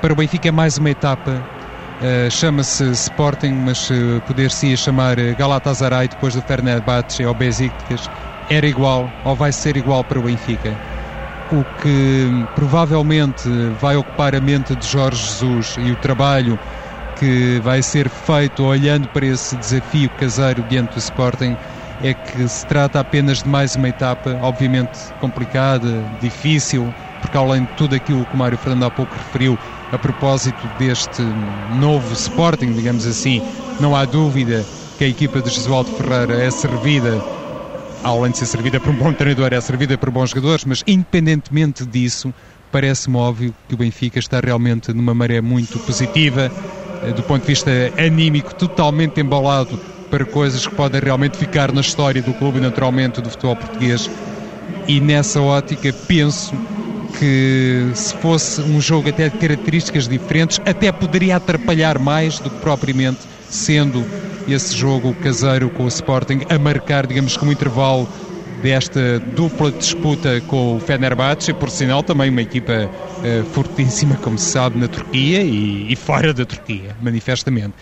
Para 0.02 0.12
o 0.12 0.16
Benfica 0.16 0.48
é 0.48 0.52
mais 0.52 0.76
uma 0.76 0.90
etapa. 0.90 1.42
Uh, 2.02 2.30
Chama-se 2.30 2.84
Sporting, 2.90 3.52
mas 3.64 3.88
uh, 3.88 4.20
poder-se 4.26 4.76
chamar 4.76 5.16
Galatasaray 5.38 6.08
depois 6.08 6.34
do 6.34 6.42
Fenerbahçe 6.42 7.24
ou 7.24 7.32
Besiktas. 7.32 8.10
Era 8.50 8.66
igual 8.66 9.10
ou 9.24 9.34
vai 9.34 9.52
ser 9.52 9.78
igual 9.78 10.04
para 10.04 10.18
o 10.18 10.22
Benfica. 10.22 10.76
O 11.50 11.64
que 11.80 12.44
provavelmente 12.54 13.48
vai 13.80 13.96
ocupar 13.96 14.34
a 14.34 14.40
mente 14.40 14.76
de 14.76 14.86
Jorge 14.86 15.24
Jesus 15.24 15.76
e 15.78 15.90
o 15.92 15.96
trabalho 15.96 16.58
que 17.24 17.58
vai 17.60 17.80
ser 17.80 18.10
feito 18.10 18.62
olhando 18.64 19.08
para 19.08 19.24
esse 19.24 19.56
desafio 19.56 20.10
caseiro 20.10 20.62
diante 20.68 20.92
do 20.92 20.98
Sporting 20.98 21.56
é 22.02 22.12
que 22.12 22.46
se 22.46 22.66
trata 22.66 23.00
apenas 23.00 23.42
de 23.42 23.48
mais 23.48 23.74
uma 23.76 23.88
etapa, 23.88 24.38
obviamente 24.42 24.98
complicada, 25.22 26.04
difícil, 26.20 26.92
porque 27.22 27.34
além 27.34 27.62
de 27.62 27.68
tudo 27.78 27.94
aquilo 27.94 28.26
que 28.26 28.34
o 28.34 28.36
Mário 28.36 28.58
Fernando 28.58 28.84
há 28.84 28.90
pouco 28.90 29.14
referiu 29.14 29.58
a 29.90 29.96
propósito 29.96 30.68
deste 30.78 31.22
novo 31.80 32.12
Sporting, 32.12 32.74
digamos 32.74 33.06
assim, 33.06 33.40
não 33.80 33.96
há 33.96 34.04
dúvida 34.04 34.62
que 34.98 35.04
a 35.04 35.08
equipa 35.08 35.40
de 35.40 35.48
Jesualdo 35.48 35.90
Ferreira 35.92 36.34
é 36.42 36.50
servida, 36.50 37.24
além 38.02 38.32
de 38.32 38.38
ser 38.38 38.46
servida 38.46 38.78
por 38.78 38.90
um 38.90 38.96
bom 38.96 39.14
treinador, 39.14 39.54
é 39.54 39.60
servida 39.62 39.96
por 39.96 40.10
bons 40.10 40.28
jogadores, 40.28 40.66
mas 40.66 40.82
independentemente 40.86 41.86
disso, 41.86 42.34
parece-me 42.70 43.16
óbvio 43.16 43.54
que 43.66 43.74
o 43.74 43.78
Benfica 43.78 44.18
está 44.18 44.40
realmente 44.40 44.92
numa 44.92 45.14
maré 45.14 45.40
muito 45.40 45.78
positiva, 45.78 46.52
do 47.14 47.22
ponto 47.22 47.42
de 47.42 47.48
vista 47.48 47.70
anímico, 47.98 48.54
totalmente 48.54 49.20
embalado 49.20 49.78
para 50.10 50.24
coisas 50.24 50.66
que 50.66 50.74
podem 50.74 51.00
realmente 51.00 51.36
ficar 51.36 51.72
na 51.72 51.80
história 51.80 52.22
do 52.22 52.32
clube 52.34 52.58
e 52.58 52.60
naturalmente 52.60 53.20
do 53.20 53.28
futebol 53.28 53.56
português. 53.56 54.10
E 54.86 55.00
nessa 55.00 55.40
ótica 55.40 55.92
penso 56.06 56.54
que 57.18 57.90
se 57.94 58.14
fosse 58.16 58.60
um 58.60 58.80
jogo 58.80 59.08
até 59.08 59.28
de 59.28 59.38
características 59.38 60.08
diferentes, 60.08 60.60
até 60.64 60.90
poderia 60.92 61.36
atrapalhar 61.36 61.98
mais 61.98 62.38
do 62.38 62.50
que 62.50 62.56
propriamente 62.58 63.20
sendo 63.48 64.04
esse 64.48 64.76
jogo 64.76 65.14
caseiro 65.14 65.70
com 65.70 65.84
o 65.84 65.88
Sporting 65.88 66.40
a 66.48 66.58
marcar, 66.58 67.06
digamos, 67.06 67.36
como 67.36 67.52
intervalo 67.52 68.08
desta 68.64 69.20
dupla 69.36 69.70
disputa 69.70 70.40
com 70.46 70.76
o 70.76 70.80
Fenerbahçe, 70.80 71.52
por 71.52 71.68
sinal 71.68 72.02
também 72.02 72.30
uma 72.30 72.40
equipa 72.40 72.88
uh, 72.88 73.44
fortíssima, 73.52 74.16
como 74.16 74.38
se 74.38 74.52
sabe, 74.52 74.78
na 74.78 74.88
Turquia 74.88 75.42
e, 75.42 75.92
e 75.92 75.94
fora 75.94 76.32
da 76.32 76.46
Turquia, 76.46 76.96
manifestamente. 77.02 77.74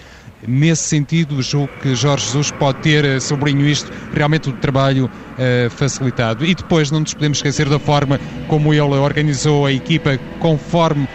Nesse 0.44 0.82
sentido, 0.82 1.40
julgo 1.40 1.70
que 1.80 1.94
Jorge 1.94 2.26
Jesus 2.26 2.50
pode 2.50 2.80
ter, 2.80 3.04
eh, 3.04 3.20
sublinho 3.20 3.64
isto, 3.64 3.92
realmente 4.12 4.48
o 4.48 4.52
trabalho 4.54 5.04
uh, 5.04 5.70
facilitado. 5.70 6.44
E 6.44 6.52
depois 6.52 6.90
não 6.90 6.98
nos 6.98 7.14
podemos 7.14 7.38
esquecer 7.38 7.68
da 7.68 7.78
forma 7.78 8.18
como 8.48 8.74
ele 8.74 8.96
organizou 8.96 9.66
a 9.66 9.72
equipa 9.72 10.18
conforme 10.40 11.06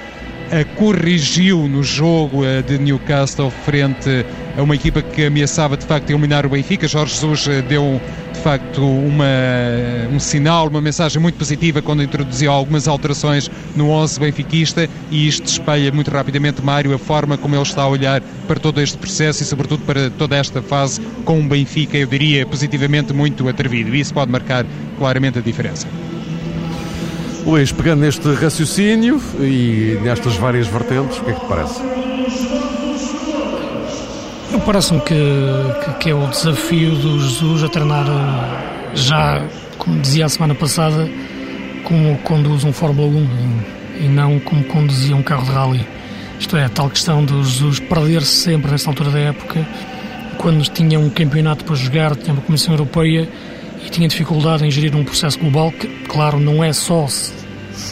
a 0.49 0.63
corrigiu 0.77 1.67
no 1.67 1.83
jogo 1.83 2.43
de 2.65 2.77
Newcastle 2.77 3.51
frente 3.51 4.25
a 4.57 4.63
uma 4.63 4.75
equipa 4.75 5.01
que 5.01 5.25
ameaçava 5.25 5.75
de 5.75 5.85
facto 5.85 6.09
eliminar 6.09 6.45
o 6.45 6.49
Benfica. 6.49 6.87
Jorge 6.87 7.15
Jesus 7.15 7.49
deu 7.67 7.99
de 8.37 8.43
facto 8.43 8.81
uma, 8.81 9.25
um 10.11 10.19
sinal, 10.19 10.67
uma 10.67 10.79
mensagem 10.79 11.21
muito 11.21 11.35
positiva 11.35 11.81
quando 11.81 12.03
introduziu 12.03 12.51
algumas 12.51 12.87
alterações 12.87 13.49
no 13.75 13.89
11 13.89 14.19
benfiquista 14.19 14.87
e 15.11 15.27
isto 15.27 15.45
espelha 15.45 15.91
muito 15.91 16.11
rapidamente, 16.11 16.61
Mário, 16.63 16.93
a 16.93 16.99
forma 16.99 17.37
como 17.37 17.55
ele 17.55 17.63
está 17.63 17.81
a 17.81 17.87
olhar 17.87 18.21
para 18.47 18.59
todo 18.59 18.79
este 18.79 18.97
processo 18.97 19.41
e 19.41 19.45
sobretudo 19.45 19.83
para 19.85 20.09
toda 20.11 20.35
esta 20.37 20.61
fase 20.61 21.01
com 21.25 21.39
um 21.39 21.47
Benfica, 21.47 21.97
eu 21.97 22.07
diria, 22.07 22.45
positivamente 22.45 23.11
muito 23.11 23.47
atrevido 23.49 23.95
e 23.95 23.99
isso 23.99 24.13
pode 24.13 24.31
marcar 24.31 24.65
claramente 24.97 25.39
a 25.39 25.41
diferença. 25.41 25.87
Luís, 27.45 27.71
pegando 27.71 28.01
neste 28.01 28.31
raciocínio 28.33 29.21
e 29.39 29.97
nestas 30.03 30.35
várias 30.35 30.67
vertentes, 30.67 31.17
o 31.17 31.23
que 31.23 31.31
é 31.31 31.33
que 31.33 31.39
te 31.39 31.47
parece? 31.47 32.86
Parece-me 34.65 35.01
que, 35.01 35.15
que, 35.83 35.93
que, 35.99 36.09
é 36.09 36.15
o 36.15 36.27
desafio 36.27 36.95
do 36.95 37.19
Jesus 37.19 37.63
a 37.63 37.69
treinar 37.69 38.05
eh, 38.07 38.95
já, 38.95 39.45
como 39.77 39.99
dizia 39.99 40.25
a 40.25 40.29
semana 40.29 40.55
passada, 40.55 41.09
como 41.83 42.17
conduz 42.19 42.63
um 42.63 42.71
Fórmula 42.71 43.07
1 43.07 43.27
e, 43.99 44.05
e 44.05 44.07
não 44.07 44.39
como 44.39 44.63
conduzia 44.63 45.15
um 45.15 45.21
carro 45.21 45.45
de 45.45 45.51
rally. 45.51 45.87
Isto 46.39 46.55
é, 46.55 46.65
a 46.65 46.69
tal 46.69 46.89
questão 46.89 47.25
do 47.25 47.43
Jesus 47.43 47.79
perder-se 47.79 48.31
sempre 48.31 48.71
nesta 48.71 48.89
altura 48.89 49.11
da 49.11 49.19
época, 49.19 49.67
quando 50.37 50.63
tinha 50.69 50.97
um 50.97 51.09
campeonato 51.09 51.65
para 51.65 51.75
jogar, 51.75 52.15
tinha 52.15 52.33
uma 52.33 52.41
Comissão 52.41 52.73
Europeia 52.73 53.27
e 53.85 53.89
tinha 53.89 54.07
dificuldade 54.07 54.65
em 54.65 54.71
gerir 54.71 54.95
um 54.95 55.03
processo 55.03 55.37
global 55.39 55.71
que, 55.71 55.87
claro, 56.07 56.39
não 56.39 56.63
é 56.63 56.71
só 56.71 57.05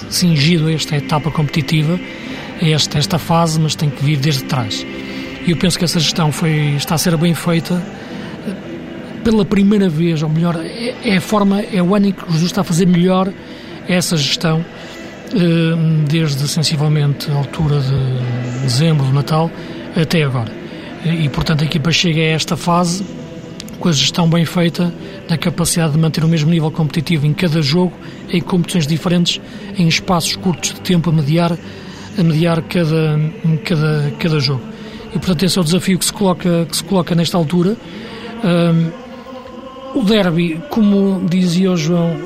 cingido 0.10 0.68
a 0.68 0.74
esta 0.74 0.96
etapa 0.96 1.30
competitiva, 1.32 2.00
a 2.62 2.66
esta, 2.68 2.98
esta 2.98 3.20
fase, 3.20 3.60
mas 3.60 3.76
tem 3.76 3.90
que 3.90 4.04
vir 4.04 4.18
desde 4.18 4.44
trás. 4.44 4.86
E 5.46 5.52
eu 5.52 5.58
penso 5.58 5.78
que 5.78 5.86
essa 5.86 6.00
gestão 6.00 6.32
foi, 6.32 6.76
está 6.76 6.96
a 6.96 6.98
ser 6.98 7.16
bem 7.18 7.36
feita 7.36 7.82
pela 9.24 9.44
primeira 9.44 9.90
vez, 9.90 10.22
ou 10.22 10.30
melhor, 10.30 10.56
é, 10.56 10.94
é 11.04 11.18
a 11.18 11.22
forma, 11.22 11.60
é 11.62 11.82
o 11.82 11.96
ano 11.96 12.08
em 12.08 12.12
que 12.12 12.24
o 12.24 12.32
Jesus 12.32 12.52
está 12.52 12.62
a 12.62 12.64
fazer 12.64 12.86
melhor 12.86 13.32
essa 13.88 14.16
gestão, 14.16 14.64
eh, 15.34 16.06
desde 16.08 16.48
sensivelmente 16.48 17.30
a 17.32 17.36
altura 17.36 17.80
de 17.80 18.62
dezembro, 18.62 19.06
do 19.06 19.14
Natal, 19.14 19.50
até 20.00 20.24
agora. 20.24 20.52
E, 21.04 21.28
portanto, 21.30 21.62
a 21.62 21.66
equipa 21.66 21.92
chega 21.92 22.22
a 22.22 22.26
esta 22.26 22.56
fase 22.56 23.04
com 23.80 23.90
a 23.90 23.92
gestão 23.92 24.30
bem 24.30 24.46
feita, 24.46 24.94
na 25.28 25.38
capacidade 25.38 25.94
de 25.94 26.00
manter 26.00 26.24
o 26.24 26.28
mesmo 26.28 26.50
nível 26.50 26.72
competitivo 26.72 27.26
em 27.26 27.34
cada 27.34 27.62
jogo, 27.62 27.94
em 28.30 28.42
competições 28.42 28.88
diferentes, 28.88 29.42
em 29.78 29.88
espaços 29.88 30.36
curtos 30.36 30.74
de 30.74 30.82
tempo 30.82 31.10
a 31.10 31.14
mediar, 31.14 31.58
a 32.18 32.24
mediar 32.24 32.62
cada, 32.64 33.20
cada, 33.64 34.14
cada 34.20 34.40
jogo 34.40 34.75
e 35.16 35.18
portanto 35.18 35.44
esse 35.44 35.58
é 35.58 35.62
o 35.62 35.64
desafio 35.64 35.98
que 35.98 36.06
se 36.06 36.12
coloca, 36.12 36.68
que 36.70 36.76
se 36.76 36.84
coloca 36.84 37.16
nesta 37.16 37.38
altura. 37.38 37.78
Um, 38.44 39.06
o 40.00 40.04
derby, 40.04 40.62
como 40.70 41.26
dizia 41.30 41.72
o 41.72 41.78
João, 41.78 42.20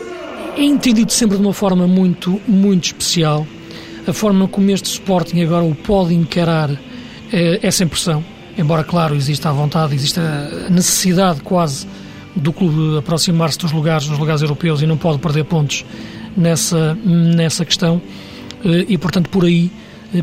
é 0.57 0.63
entendido 0.63 1.11
sempre 1.11 1.37
de 1.37 1.43
uma 1.43 1.53
forma 1.53 1.87
muito, 1.87 2.41
muito 2.47 2.85
especial. 2.85 3.45
A 4.07 4.11
forma 4.11 4.47
como 4.47 4.71
este 4.71 4.85
Sporting 4.85 5.41
agora 5.43 5.63
o 5.63 5.75
pode 5.75 6.15
encarar 6.15 6.71
é, 7.31 7.59
é 7.61 7.69
sem 7.69 7.87
pressão, 7.87 8.25
embora, 8.57 8.83
claro, 8.83 9.15
exista 9.15 9.49
a 9.49 9.53
vontade, 9.53 9.93
exista 9.93 10.19
a 10.65 10.69
necessidade 10.71 11.41
quase 11.41 11.87
do 12.35 12.51
clube 12.51 12.97
aproximar-se 12.97 13.59
dos 13.59 13.71
lugares, 13.71 14.07
dos 14.07 14.17
lugares 14.17 14.41
europeus 14.41 14.81
e 14.81 14.87
não 14.87 14.97
pode 14.97 15.19
perder 15.19 15.43
pontos 15.45 15.85
nessa, 16.35 16.97
nessa 17.05 17.63
questão. 17.63 18.01
Eh, 18.65 18.85
e, 18.89 18.97
portanto, 18.97 19.29
por 19.29 19.45
aí 19.45 19.69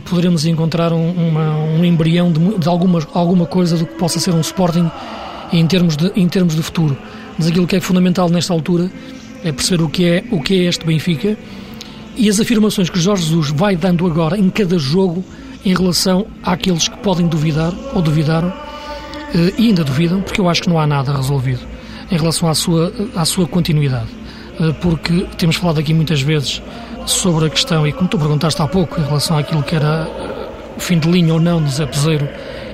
poderemos 0.04 0.44
encontrar 0.46 0.92
um, 0.92 1.10
uma, 1.10 1.54
um 1.56 1.84
embrião 1.84 2.32
de, 2.32 2.58
de, 2.58 2.68
alguma, 2.68 3.06
alguma 3.14 3.46
coisa 3.46 3.76
do 3.76 3.86
que 3.86 3.94
possa 3.94 4.18
ser 4.18 4.34
um 4.34 4.40
Sporting 4.40 4.90
em 5.52 5.66
termos, 5.66 5.96
de, 5.96 6.12
em 6.16 6.28
termos 6.28 6.54
de 6.54 6.62
futuro. 6.62 6.96
Mas 7.38 7.48
aquilo 7.48 7.66
que 7.66 7.76
é 7.76 7.80
fundamental 7.80 8.28
nesta 8.28 8.52
altura 8.52 8.90
é 9.44 9.52
perceber 9.52 9.82
o 9.82 9.88
que 9.88 10.04
é, 10.04 10.24
o 10.30 10.40
que 10.40 10.54
é 10.54 10.68
este 10.68 10.84
Benfica 10.84 11.36
e 12.16 12.28
as 12.28 12.40
afirmações 12.40 12.90
que 12.90 12.98
Jorge 12.98 13.24
Jesus 13.24 13.50
vai 13.50 13.76
dando 13.76 14.06
agora 14.06 14.38
em 14.38 14.48
cada 14.50 14.78
jogo 14.78 15.22
em 15.64 15.74
relação 15.74 16.26
àqueles 16.42 16.88
que 16.88 16.96
podem 16.98 17.26
duvidar 17.26 17.72
ou 17.94 18.00
duvidaram 18.00 18.52
eh, 19.34 19.52
e 19.58 19.68
ainda 19.68 19.84
duvidam, 19.84 20.22
porque 20.22 20.40
eu 20.40 20.48
acho 20.48 20.62
que 20.62 20.68
não 20.68 20.78
há 20.78 20.86
nada 20.86 21.14
resolvido 21.14 21.60
em 22.10 22.16
relação 22.16 22.48
à 22.48 22.54
sua, 22.54 22.92
à 23.14 23.24
sua 23.24 23.46
continuidade. 23.46 24.06
Eh, 24.60 24.72
porque 24.80 25.26
temos 25.36 25.56
falado 25.56 25.78
aqui 25.78 25.92
muitas 25.92 26.20
vezes 26.20 26.62
sobre 27.06 27.46
a 27.46 27.50
questão, 27.50 27.86
e 27.86 27.92
como 27.92 28.08
tu 28.08 28.18
perguntaste 28.18 28.60
há 28.60 28.66
pouco, 28.66 29.00
em 29.00 29.04
relação 29.04 29.38
àquilo 29.38 29.62
que 29.62 29.74
era 29.74 30.08
o 30.76 30.80
fim 30.80 30.98
de 30.98 31.10
linha 31.10 31.32
ou 31.32 31.40
não 31.40 31.62
de 31.62 31.70
Zé 31.70 31.86
Peseiro 31.86 32.28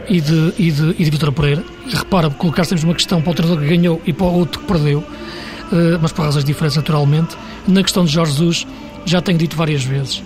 e 0.09 0.21
de, 0.21 0.55
e 0.59 0.71
de, 0.71 0.91
e 0.99 1.05
de 1.05 1.11
Vitor 1.11 1.33
Pereira, 1.33 1.63
e 1.87 1.95
repara, 1.95 2.31
colocaste 2.31 2.75
uma 2.85 2.95
questão 2.95 3.21
para 3.21 3.31
o 3.31 3.35
treinador 3.35 3.63
que 3.63 3.69
ganhou 3.69 4.01
e 4.07 4.13
para 4.13 4.27
o 4.27 4.35
outro 4.35 4.61
que 4.61 4.67
perdeu, 4.67 4.99
uh, 4.99 5.99
mas 6.01 6.13
por 6.13 6.25
razões 6.25 6.45
diferentes 6.45 6.77
naturalmente. 6.77 7.37
Na 7.69 7.83
questão 7.83 8.05
de 8.05 8.13
Jorge 8.13 8.33
Jesus, 8.33 8.67
já 9.05 9.21
tenho 9.21 9.39
dito 9.39 9.57
várias 9.57 9.85
vezes 9.85 10.23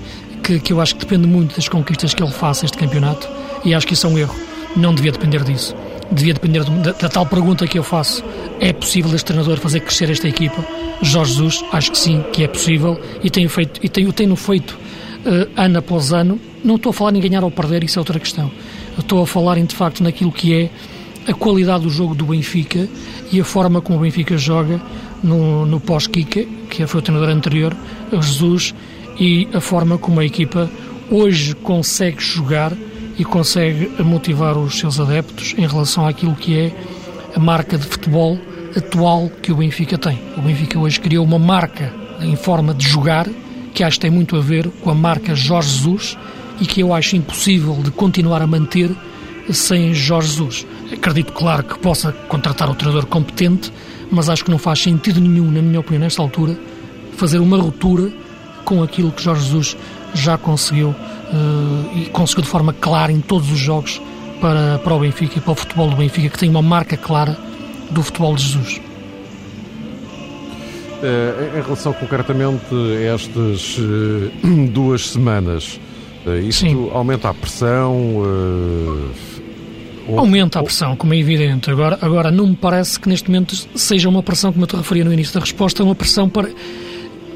que, 0.47 0.61
que 0.61 0.73
eu 0.73 0.81
acho 0.81 0.95
que 0.95 1.05
depende 1.05 1.27
muito 1.27 1.57
das 1.57 1.69
conquistas 1.69 2.15
que 2.15 2.23
ele 2.23 2.33
faça 2.33 2.65
este 2.65 2.79
campeonato, 2.79 3.29
e 3.65 3.75
acho 3.75 3.87
que 3.87 3.95
isso 3.95 4.07
é 4.07 4.11
um 4.11 4.19
erro. 4.19 4.35
Não 4.77 4.95
devia 4.95 5.11
depender 5.11 5.43
disso. 5.43 5.75
Devia 6.11 6.35
depender 6.35 6.63
da, 6.63 6.93
da 6.93 7.09
tal 7.09 7.27
pergunta 7.27 7.67
que 7.67 7.79
eu 7.79 7.83
faço: 7.83 8.23
é 8.61 8.73
possível 8.73 9.15
este 9.15 9.27
treinador 9.27 9.59
fazer 9.59 9.81
crescer 9.81 10.11
esta 10.11 10.29
equipa? 10.29 10.65
Jorge 11.03 11.35
Jesus, 11.35 11.65
acho 11.73 11.93
que 11.93 11.99
sim, 11.99 12.25
que 12.33 12.45
é 12.45 12.49
possível 12.49 13.01
e 13.23 13.31
tenho 13.31 13.49
feito 13.49 13.81
e 13.83 13.89
tenho, 13.89 14.13
tenho 14.13 14.37
feito 14.37 14.73
uh, 15.25 15.49
ano 15.57 15.79
após 15.79 16.13
ano. 16.13 16.41
Não 16.65 16.77
estou 16.77 16.91
a 16.91 16.93
falar 16.93 17.15
em 17.15 17.21
ganhar 17.21 17.45
ou 17.45 17.51
perder, 17.51 17.85
isso 17.85 17.99
é 17.99 18.01
outra 18.01 18.19
questão. 18.19 18.51
Estou 18.99 19.23
a 19.23 19.27
falar 19.27 19.59
em 19.59 19.65
de 19.65 19.75
facto 19.75 20.03
naquilo 20.03 20.33
que 20.33 20.55
é 20.55 20.71
a 21.31 21.35
qualidade 21.35 21.85
do 21.85 21.91
jogo 21.91 22.15
do 22.15 22.27
Benfica 22.27 22.89
e 23.31 23.41
a 23.41 23.45
forma 23.45 23.81
como 23.81 23.99
o 23.99 24.03
Benfica 24.03 24.37
joga 24.39 24.81
no, 25.23 25.67
no 25.67 25.81
pós-Kika, 25.81 26.45
que 26.71 26.87
foi 26.87 27.01
o 27.01 27.03
treinador 27.03 27.35
anterior, 27.35 27.77
Jesus, 28.13 28.75
e 29.19 29.49
a 29.53 29.61
forma 29.61 29.99
como 29.99 30.21
a 30.21 30.25
equipa 30.25 30.71
hoje 31.11 31.55
consegue 31.57 32.23
jogar 32.23 32.73
e 33.19 33.25
consegue 33.25 33.91
motivar 34.03 34.57
os 34.57 34.79
seus 34.79 35.01
adeptos 35.01 35.55
em 35.57 35.67
relação 35.67 36.07
àquilo 36.07 36.35
que 36.35 36.59
é 36.59 36.73
a 37.35 37.41
marca 37.41 37.77
de 37.79 37.87
futebol 37.87 38.39
atual 38.77 39.31
que 39.43 39.53
o 39.53 39.57
Benfica 39.57 39.97
tem. 39.97 40.19
O 40.37 40.43
Benfica 40.43 40.79
hoje 40.79 41.01
criou 41.01 41.25
uma 41.25 41.39
marca 41.39 41.93
em 42.21 42.37
forma 42.37 42.75
de 42.75 42.87
jogar 42.87 43.27
que 43.75 43.85
acho 43.85 43.99
que 43.99 44.03
tem 44.03 44.11
muito 44.11 44.35
a 44.37 44.41
ver 44.41 44.71
com 44.83 44.91
a 44.91 44.95
marca 44.95 45.35
Jorge 45.35 45.69
Jesus, 45.69 46.17
e 46.61 46.65
que 46.67 46.81
eu 46.81 46.95
acho 46.95 47.15
impossível 47.15 47.75
de 47.83 47.91
continuar 47.91 48.41
a 48.41 48.47
manter 48.47 48.91
sem 49.51 49.93
Jorge 49.95 50.29
Jesus. 50.29 50.67
Acredito, 50.91 51.33
claro, 51.33 51.63
que 51.63 51.79
possa 51.79 52.11
contratar 52.11 52.71
o 52.71 52.75
treinador 52.75 53.07
competente, 53.07 53.73
mas 54.11 54.29
acho 54.29 54.45
que 54.45 54.51
não 54.51 54.59
faz 54.59 54.81
sentido 54.81 55.21
nenhum, 55.21 55.51
na 55.51 55.61
minha 55.61 55.81
opinião, 55.81 56.01
nesta 56.01 56.23
altura, 56.23 56.59
fazer 57.17 57.39
uma 57.39 57.59
ruptura 57.59 58.11
com 58.65 58.83
aquilo 58.83 59.13
que 59.13 59.23
Jorge 59.23 59.45
Jesus 59.45 59.77
já 60.15 60.39
conseguiu 60.39 60.89
uh, 60.89 61.99
e 61.99 62.07
conseguiu 62.07 62.45
de 62.45 62.49
forma 62.49 62.73
clara 62.73 63.13
em 63.13 63.21
todos 63.21 63.51
os 63.53 63.59
jogos 63.59 64.01
para, 64.41 64.79
para 64.79 64.95
o 64.95 65.01
Benfica 65.01 65.39
e 65.39 65.41
para 65.41 65.53
o 65.53 65.55
futebol 65.55 65.91
do 65.91 65.97
Benfica, 65.97 66.31
que 66.31 66.39
tem 66.39 66.49
uma 66.49 66.63
marca 66.63 66.97
clara 66.97 67.37
do 67.91 68.03
futebol 68.03 68.35
de 68.35 68.43
Jesus. 68.43 68.81
Eh, 71.03 71.59
em 71.59 71.63
relação 71.63 71.93
concretamente 71.93 72.65
a 72.75 73.15
estas 73.15 73.77
eh, 73.79 74.69
duas 74.73 75.11
semanas, 75.11 75.79
isto 76.43 76.61
Sim. 76.61 76.91
aumenta 76.93 77.29
a 77.29 77.35
pressão? 77.35 78.25
Aumenta 80.17 80.61
a 80.61 80.63
pressão, 80.63 80.97
como 80.97 81.15
é 81.15 81.19
evidente. 81.19 81.71
Agora, 81.71 81.99
agora, 82.01 82.31
não 82.31 82.49
me 82.49 82.57
parece 82.57 82.99
que 82.99 83.09
neste 83.09 83.29
momento 83.29 83.55
seja 83.75 84.09
uma 84.09 84.23
pressão, 84.23 84.53
como 84.53 84.65
eu 84.65 84.69
te 84.69 84.77
referia 84.77 85.05
no 85.05 85.13
início 85.13 85.35
da 85.35 85.41
resposta, 85.41 85.83
uma 85.83 85.95
pressão 85.95 86.29
para, 86.29 86.49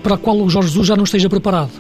para 0.03 0.15
a 0.15 0.19
qual 0.19 0.37
o 0.37 0.49
Jorge 0.49 0.69
Jesus 0.69 0.87
já 0.87 0.97
não 0.97 1.05
esteja 1.05 1.29
preparado. 1.29 1.71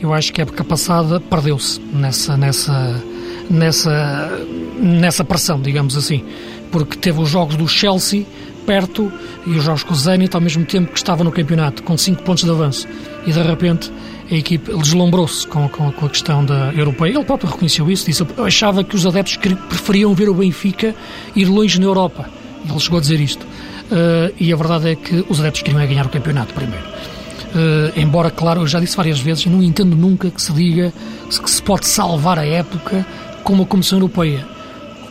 Eu 0.00 0.12
acho 0.12 0.32
que 0.32 0.40
a 0.40 0.42
época 0.42 0.62
passada 0.62 1.20
perdeu-se 1.20 1.80
nessa, 1.80 2.36
nessa, 2.36 3.02
nessa, 3.50 4.38
nessa 4.78 5.24
pressão, 5.24 5.60
digamos 5.60 5.96
assim, 5.96 6.24
porque 6.70 6.96
teve 6.96 7.20
os 7.20 7.28
jogos 7.28 7.56
do 7.56 7.66
Chelsea 7.66 8.24
perto 8.66 9.10
e 9.46 9.50
os 9.50 9.64
jogos 9.64 9.84
com 9.84 9.94
o 9.94 9.96
Zenit 9.96 10.34
ao 10.34 10.40
mesmo 10.42 10.64
tempo 10.64 10.92
que 10.92 10.98
estava 10.98 11.22
no 11.22 11.30
campeonato, 11.30 11.82
com 11.82 11.96
5 11.96 12.22
pontos 12.22 12.44
de 12.44 12.50
avanço. 12.50 12.86
E 13.24 13.32
de 13.32 13.40
repente 13.40 13.90
a 14.30 14.34
equipe 14.34 14.76
deslumbrou-se 14.76 15.46
com, 15.46 15.68
com, 15.68 15.92
com, 15.92 16.06
a 16.06 16.08
questão 16.08 16.44
da 16.44 16.72
europeia. 16.72 17.12
Ele 17.14 17.24
próprio 17.24 17.48
reconheceu 17.48 17.88
isso, 17.90 18.06
disse 18.06 18.26
achava 18.44 18.82
que 18.82 18.96
os 18.96 19.06
adeptos 19.06 19.36
preferiam 19.36 20.12
ver 20.14 20.28
o 20.28 20.34
Benfica 20.34 20.94
ir 21.34 21.44
longe 21.46 21.78
na 21.78 21.86
Europa. 21.86 22.28
Ele 22.68 22.80
chegou 22.80 22.98
a 22.98 23.00
dizer 23.00 23.20
isto. 23.20 23.44
Uh, 23.44 24.34
e 24.40 24.52
a 24.52 24.56
verdade 24.56 24.90
é 24.90 24.96
que 24.96 25.24
os 25.28 25.38
adeptos 25.38 25.62
queriam 25.62 25.80
é 25.80 25.86
ganhar 25.86 26.04
o 26.04 26.08
campeonato 26.08 26.52
primeiro. 26.52 26.84
Uh, 26.84 27.92
embora, 27.96 28.30
claro, 28.30 28.62
eu 28.62 28.66
já 28.66 28.80
disse 28.80 28.96
várias 28.96 29.20
vezes, 29.20 29.46
não 29.46 29.62
entendo 29.62 29.94
nunca 29.94 30.28
que 30.28 30.42
se 30.42 30.52
diga 30.52 30.92
que 31.30 31.50
se 31.50 31.62
pode 31.62 31.86
salvar 31.86 32.38
a 32.38 32.44
época 32.44 33.06
com 33.44 33.52
uma 33.52 33.64
Comissão 33.64 33.98
Europeia. 33.98 34.55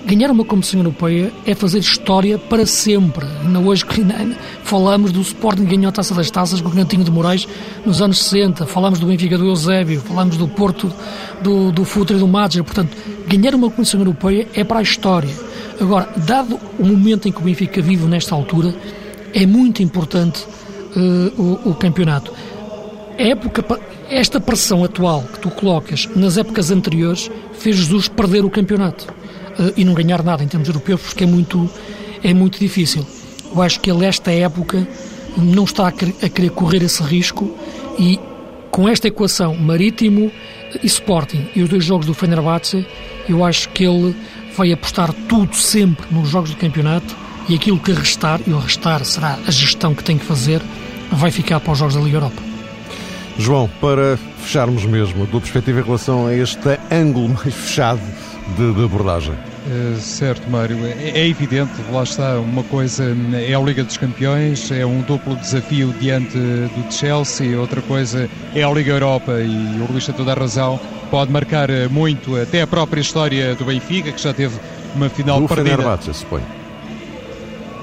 Ganhar 0.06 0.30
uma 0.30 0.46
Comissão 0.46 0.80
Europeia 0.80 1.34
é 1.48 1.56
fazer 1.56 1.80
história 1.80 2.38
para 2.38 2.64
sempre. 2.68 3.26
Ainda 3.42 3.58
hoje 3.58 3.84
falamos 4.64 5.12
do 5.12 5.20
Sporting 5.20 5.66
ganhou 5.66 5.90
a 5.90 5.92
Taça 5.92 6.14
das 6.14 6.30
Taças 6.30 6.62
com 6.62 6.70
o 6.70 6.72
Cantinho 6.72 7.04
de 7.04 7.10
Moraes 7.10 7.48
nos 7.84 8.04
anos 8.04 8.22
60, 8.22 8.68
falamos 8.68 9.00
do 9.00 9.08
Benfica 9.08 9.36
do 9.36 9.48
Eusébio, 9.48 10.00
falamos 10.02 10.38
do 10.38 10.48
Porto 10.48 10.94
do, 11.42 11.72
do 11.72 11.84
Futre 11.84 12.18
e 12.18 12.20
do 12.20 12.28
Madger. 12.28 12.64
Portanto, 12.64 12.96
ganhar 13.26 13.56
uma 13.56 13.72
Comissão 13.72 14.00
Europeia 14.00 14.48
é 14.54 14.64
para 14.64 14.78
a 14.78 14.84
história. 14.84 15.34
Agora, 15.82 16.08
dado 16.18 16.60
o 16.78 16.86
momento 16.86 17.28
em 17.28 17.32
que 17.32 17.40
o 17.40 17.44
Benfica 17.44 17.82
vive 17.82 18.06
nesta 18.06 18.36
altura, 18.36 18.76
é 19.34 19.48
muito 19.48 19.82
importante 19.82 20.46
uh, 20.96 21.42
o, 21.42 21.72
o, 21.72 21.74
campeonato. 21.74 22.32
Época, 23.18 23.66
esta 24.08 24.40
pressão 24.40 24.84
atual 24.84 25.24
que 25.24 25.40
tu 25.40 25.50
colocas 25.50 26.08
nas 26.16 26.38
épocas 26.38 26.70
anteriores 26.70 27.32
fez 27.54 27.76
Jesus 27.76 28.08
perder 28.08 28.46
o 28.46 28.52
campeonato 28.52 29.25
e 29.76 29.84
não 29.84 29.94
ganhar 29.94 30.24
nada 30.24 30.44
em 30.44 30.48
termos 30.48 30.68
europeus, 30.68 31.02
porque 31.02 31.24
é 31.24 31.28
muito, 31.28 31.70
é 32.24 32.34
muito 32.34 32.60
difícil. 32.60 33.06
Eu 33.54 33.62
acho 33.62 33.80
que 33.80 33.90
ele, 33.90 34.06
esta 34.06 34.32
época, 34.32 34.88
não 35.38 35.64
está 35.64 35.88
a 35.88 35.92
querer, 35.92 36.16
a 36.24 36.30
querer 36.30 36.50
correr 36.50 36.84
esse 36.84 37.02
risco 37.04 37.56
e 37.98 38.20
com 38.72 38.90
esta 38.90 39.08
equação 39.08 39.56
Marítimo 39.56 40.32
e 40.84 40.86
Sporting 40.86 41.48
e 41.56 41.62
os 41.62 41.70
dois 41.70 41.84
jogos 41.84 42.06
do 42.06 42.14
Fenerbahçe, 42.14 42.86
eu 43.30 43.44
acho 43.44 43.70
que 43.70 43.86
ele 43.86 44.16
vai 44.56 44.72
apostar 44.72 45.14
tudo 45.30 45.56
sempre 45.56 46.06
nos 46.12 46.30
jogos 46.30 46.50
do 46.50 46.58
campeonato 46.58 47.16
e 47.48 47.56
aquilo 47.56 47.80
que 47.80 47.92
restar, 47.92 48.42
e 48.46 48.52
o 48.52 48.60
restar 48.60 49.06
será 49.06 49.38
a 49.48 49.52
gestão 49.52 49.94
que 49.94 50.04
tem 50.04 50.18
que 50.18 50.26
fazer, 50.26 50.62
vai 51.12 51.32
ficar 51.32 51.60
para 51.60 51.74
os 51.74 51.80
Jogos 51.80 51.96
da 51.96 52.02
Liga 52.02 52.18
Europa. 52.18 52.42
João, 53.38 53.70
para 53.80 54.18
fecharmos 54.40 54.86
mesmo, 54.86 55.24
a 55.24 55.28
tua 55.28 55.42
perspectiva 55.42 55.82
em 55.82 55.84
relação 55.84 56.28
a 56.28 56.34
este 56.34 56.80
ângulo 56.92 57.30
mais 57.30 57.54
fechado 57.54 58.02
de, 58.58 58.74
de 58.74 58.84
abordagem? 58.84 59.34
Uh, 59.34 60.00
certo, 60.00 60.50
Mário. 60.50 60.78
É, 60.86 61.20
é, 61.20 61.28
evidente, 61.28 61.72
lá 61.92 62.04
está, 62.04 62.40
uma 62.40 62.64
coisa 62.64 63.16
é 63.34 63.54
a 63.54 63.60
Liga 63.60 63.84
dos 63.84 63.98
Campeões, 63.98 64.72
é 64.72 64.86
um 64.86 65.02
duplo 65.02 65.36
desafio 65.36 65.94
diante 66.00 66.38
do 66.38 66.94
Chelsea, 66.94 67.60
outra 67.60 67.82
coisa 67.82 68.30
é 68.54 68.64
a 68.64 68.70
Liga 68.72 68.92
Europa 68.92 69.34
e 69.42 69.82
o 69.82 69.92
Luís 69.92 70.06
tem 70.06 70.14
toda 70.14 70.34
a 70.34 70.36
razão, 70.36 70.80
pode 71.10 71.32
marcar 71.32 71.70
muito 71.90 72.40
até 72.40 72.62
a 72.62 72.68
própria 72.68 73.02
história 73.02 73.56
do 73.56 73.66
Benfica, 73.66 74.12
que 74.12 74.22
já 74.22 74.34
teve 74.34 74.56
uma 74.96 75.10
final 75.10 75.42
do 75.42 75.48
perdida. 75.48 75.72
Fenerbahçe, 75.72 76.14
suponho. 76.14 76.46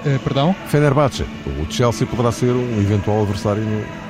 Uh, 0.07 0.19
perdão? 0.21 0.55
Fenerbahçe. 0.69 1.25
O 1.47 1.73
Chelsea 1.73 2.07
poderá 2.07 2.31
ser 2.33 2.53
um 2.53 2.81
eventual 2.81 3.23
adversário 3.23 3.63
no... 3.63 4.02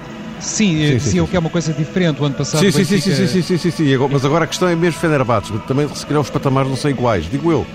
Sim, 0.42 0.76
sim, 0.76 0.98
sim, 0.98 1.10
sim, 1.10 1.26
que 1.26 1.36
é 1.36 1.38
uma 1.38 1.50
coisa 1.50 1.72
diferente. 1.72 2.20
O 2.20 2.24
ano 2.24 2.34
passado. 2.34 2.60
Sim, 2.60 2.72
sim, 2.72 2.84
sim, 2.84 3.00
sim, 3.00 3.26
sim, 3.26 3.42
sim, 3.42 3.58
sim, 3.58 3.70
sim, 3.70 3.96
Mas 4.10 4.24
agora 4.24 4.44
a 4.44 4.48
questão 4.48 4.68
é 4.68 4.74
mesmo 4.74 5.00
Fenerbahçe. 5.00 5.52
Também, 5.66 5.88
se 5.88 6.04
calhar, 6.04 6.20
os 6.20 6.30
patamares 6.30 6.68
não 6.68 6.76
são 6.76 6.90
iguais, 6.90 7.30
digo 7.30 7.50
eu. 7.50 7.66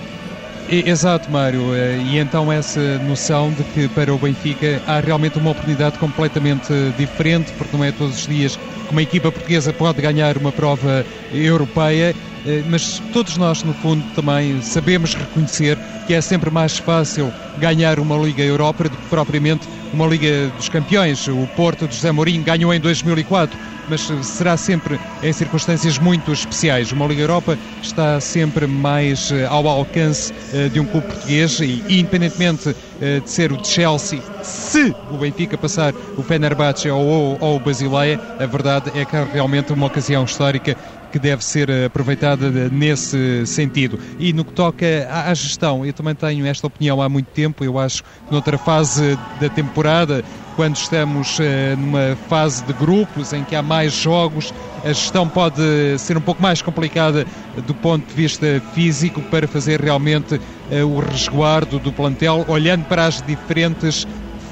Exato, 0.70 1.32
Mário. 1.32 1.74
Eh, 1.74 1.98
e 1.98 2.18
então 2.18 2.52
essa 2.52 3.00
noção 3.00 3.54
de 3.54 3.64
que 3.64 3.88
para 3.88 4.14
o 4.14 4.18
Benfica 4.18 4.82
há 4.86 5.00
realmente 5.00 5.38
uma 5.38 5.52
oportunidade 5.52 5.98
completamente 5.98 6.74
diferente, 6.98 7.54
porque 7.54 7.76
não 7.76 7.84
é 7.84 7.92
todos 7.92 8.20
os 8.20 8.28
dias 8.28 8.58
que 8.58 8.92
uma 8.92 9.02
equipa 9.02 9.32
portuguesa 9.32 9.72
pode 9.72 10.02
ganhar 10.02 10.38
uma 10.38 10.52
prova 10.52 11.06
europeia 11.32 12.14
eh, 12.14 12.37
mas 12.70 13.02
todos 13.12 13.38
nós, 13.38 13.64
no 13.64 13.74
fundo, 13.74 14.04
também 14.16 14.62
sabemos 14.62 15.14
reconhecer 15.14 15.78
que 16.06 16.14
é 16.14 16.22
sempre 16.22 16.50
mais 16.50 16.78
fácil 16.78 17.32
ganhar 17.58 18.00
uma 18.00 18.16
Liga 18.18 18.44
Europa 18.44 18.86
do 18.86 18.98
que 18.98 19.08
propriamente 19.10 19.68
uma 19.94 20.06
Liga 20.06 20.50
dos 20.56 20.70
Campeões. 20.70 21.28
O 21.28 21.48
Porto 21.56 21.88
de 21.88 21.96
José 21.96 22.12
Mourinho 22.12 22.44
ganhou 22.44 22.74
em 22.74 22.80
2004, 22.80 23.58
mas 23.90 24.02
será 24.24 24.56
sempre 24.56 25.00
em 25.22 25.34
circunstâncias 25.34 25.98
muito 25.98 26.32
especiais. 26.32 26.92
Uma 26.92 27.06
Liga 27.08 27.22
Europa 27.22 27.58
está 27.82 28.20
sempre 28.22 28.68
mais 28.68 29.32
eh, 29.32 29.46
ao 29.46 29.68
alcance 29.68 30.34
eh, 30.54 30.70
de 30.70 30.80
um 30.80 30.86
clube 30.86 31.08
português 31.08 31.60
e, 31.60 31.84
independentemente 31.90 32.76
de 33.24 33.30
ser 33.30 33.52
o 33.52 33.58
de 33.58 33.68
Chelsea, 33.68 34.20
se 34.42 34.92
o 35.12 35.18
Benfica 35.18 35.56
passar 35.56 35.94
o 36.18 36.24
Fenerbahçe 36.24 36.90
ou, 36.90 37.38
ou 37.40 37.58
o 37.58 37.60
Basileia, 37.60 38.20
a 38.40 38.46
verdade 38.48 38.92
é 38.96 39.06
que 39.06 39.16
é 39.16 39.24
realmente 39.34 39.72
uma 39.72 39.86
ocasião 39.86 40.24
histórica 40.24 40.76
que 41.12 41.20
deve 41.20 41.44
ser 41.44 41.70
aproveitada 41.86 42.50
nesse 42.70 43.46
sentido. 43.46 44.00
E 44.20 44.34
no 44.34 44.44
que 44.44 44.54
toca 44.54 44.86
à 45.10 45.34
gestão, 45.34 45.86
eu 45.86 45.94
também 45.94 46.16
tenho 46.16 46.46
esta 46.46 46.68
opinião 46.68 47.02
há 47.02 47.10
muito 47.10 47.28
tempo. 47.28 47.64
Eu 47.64 47.80
acho 47.80 48.04
que 48.04 48.10
noutra 48.32 48.58
fase 48.58 49.18
da 49.40 49.50
temporada, 49.50 50.24
quando 50.56 50.76
estamos 50.76 51.40
eh, 51.40 51.76
numa 51.78 52.18
fase 52.28 52.64
de 52.64 52.74
grupos 52.74 53.32
em 53.32 53.44
que 53.44 53.56
há 53.56 53.62
mais 53.62 53.94
jogos, 53.94 54.54
a 54.84 54.88
gestão 54.88 55.28
pode 55.28 55.62
ser 56.00 56.18
um 56.18 56.22
pouco 56.22 56.42
mais 56.42 56.62
complicada 56.62 57.26
do 57.66 57.74
ponto 57.76 58.08
de 58.08 58.14
vista 58.14 58.62
físico 58.74 59.22
para 59.24 59.48
fazer 59.48 59.82
realmente 59.82 60.40
eh, 60.72 60.84
o 60.84 61.00
resguardo 61.00 61.80
do 61.80 61.92
plantel, 61.92 62.46
olhando 62.48 62.86
para 62.86 63.06
as 63.06 63.22
diferentes 63.22 64.08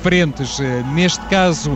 frentes. 0.05 0.59
Eh, 0.59 0.83
neste 0.93 1.25
caso, 1.25 1.75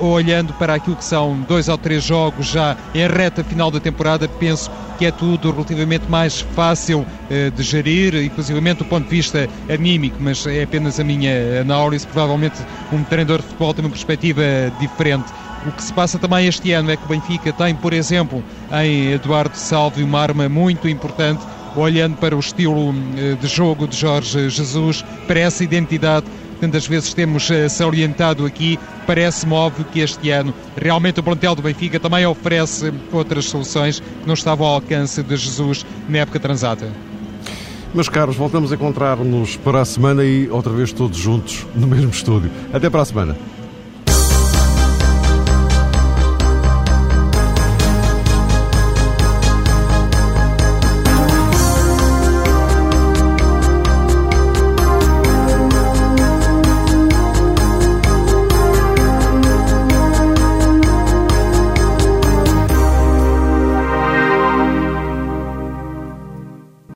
olhando 0.00 0.54
para 0.54 0.72
aquilo 0.72 0.96
que 0.96 1.04
são 1.04 1.38
dois 1.46 1.68
ou 1.68 1.76
três 1.76 2.02
jogos 2.02 2.46
já 2.46 2.74
em 2.94 3.06
reta 3.06 3.44
final 3.44 3.70
da 3.70 3.78
temporada, 3.78 4.26
penso 4.26 4.70
que 4.96 5.04
é 5.04 5.10
tudo 5.10 5.50
relativamente 5.50 6.08
mais 6.08 6.40
fácil 6.40 7.04
eh, 7.30 7.50
de 7.50 7.62
gerir, 7.62 8.14
inclusive 8.14 8.58
do 8.72 8.84
ponto 8.86 9.04
de 9.04 9.10
vista 9.10 9.46
anímico, 9.68 10.16
mas 10.18 10.46
é 10.46 10.62
apenas 10.62 10.98
a 10.98 11.04
minha 11.04 11.60
análise. 11.60 12.06
Provavelmente 12.06 12.56
um 12.90 13.04
treinador 13.04 13.42
de 13.42 13.44
futebol 13.48 13.74
tem 13.74 13.84
uma 13.84 13.90
perspectiva 13.90 14.42
diferente. 14.80 15.26
O 15.66 15.72
que 15.72 15.82
se 15.82 15.92
passa 15.92 16.18
também 16.18 16.46
este 16.46 16.72
ano 16.72 16.90
é 16.90 16.96
que 16.96 17.04
o 17.04 17.08
Benfica 17.08 17.52
tem, 17.52 17.74
por 17.74 17.92
exemplo, 17.92 18.42
em 18.72 19.12
Eduardo 19.12 19.54
Salve 19.54 20.02
uma 20.02 20.18
arma 20.18 20.48
muito 20.48 20.88
importante 20.88 21.44
olhando 21.76 22.16
para 22.16 22.34
o 22.34 22.40
estilo 22.40 22.94
eh, 23.16 23.36
de 23.40 23.46
jogo 23.46 23.86
de 23.86 23.96
Jorge 23.96 24.48
Jesus, 24.48 25.04
para 25.26 25.40
essa 25.40 25.62
identidade 25.62 26.26
tantas 26.60 26.86
vezes 26.86 27.14
temos 27.14 27.50
eh, 27.50 27.68
salientado 27.68 28.44
aqui, 28.46 28.78
parece-me 29.06 29.52
óbvio 29.52 29.84
que 29.84 30.00
este 30.00 30.30
ano 30.30 30.52
realmente 30.76 31.20
o 31.20 31.22
plantel 31.22 31.54
do 31.54 31.62
Benfica 31.62 32.00
também 32.00 32.26
oferece 32.26 32.92
outras 33.12 33.46
soluções 33.46 34.00
que 34.00 34.26
não 34.26 34.34
estavam 34.34 34.66
ao 34.66 34.74
alcance 34.74 35.22
de 35.22 35.36
Jesus 35.36 35.84
na 36.08 36.18
época 36.18 36.40
transata. 36.40 36.88
Meus 37.94 38.08
caros, 38.08 38.36
voltamos 38.36 38.72
a 38.72 38.74
encontrar-nos 38.74 39.56
para 39.56 39.80
a 39.80 39.84
semana 39.84 40.24
e 40.24 40.50
outra 40.50 40.72
vez 40.72 40.92
todos 40.92 41.16
juntos 41.16 41.66
no 41.74 41.86
mesmo 41.86 42.10
estúdio. 42.10 42.50
Até 42.72 42.90
para 42.90 43.02
a 43.02 43.04
semana. 43.04 43.36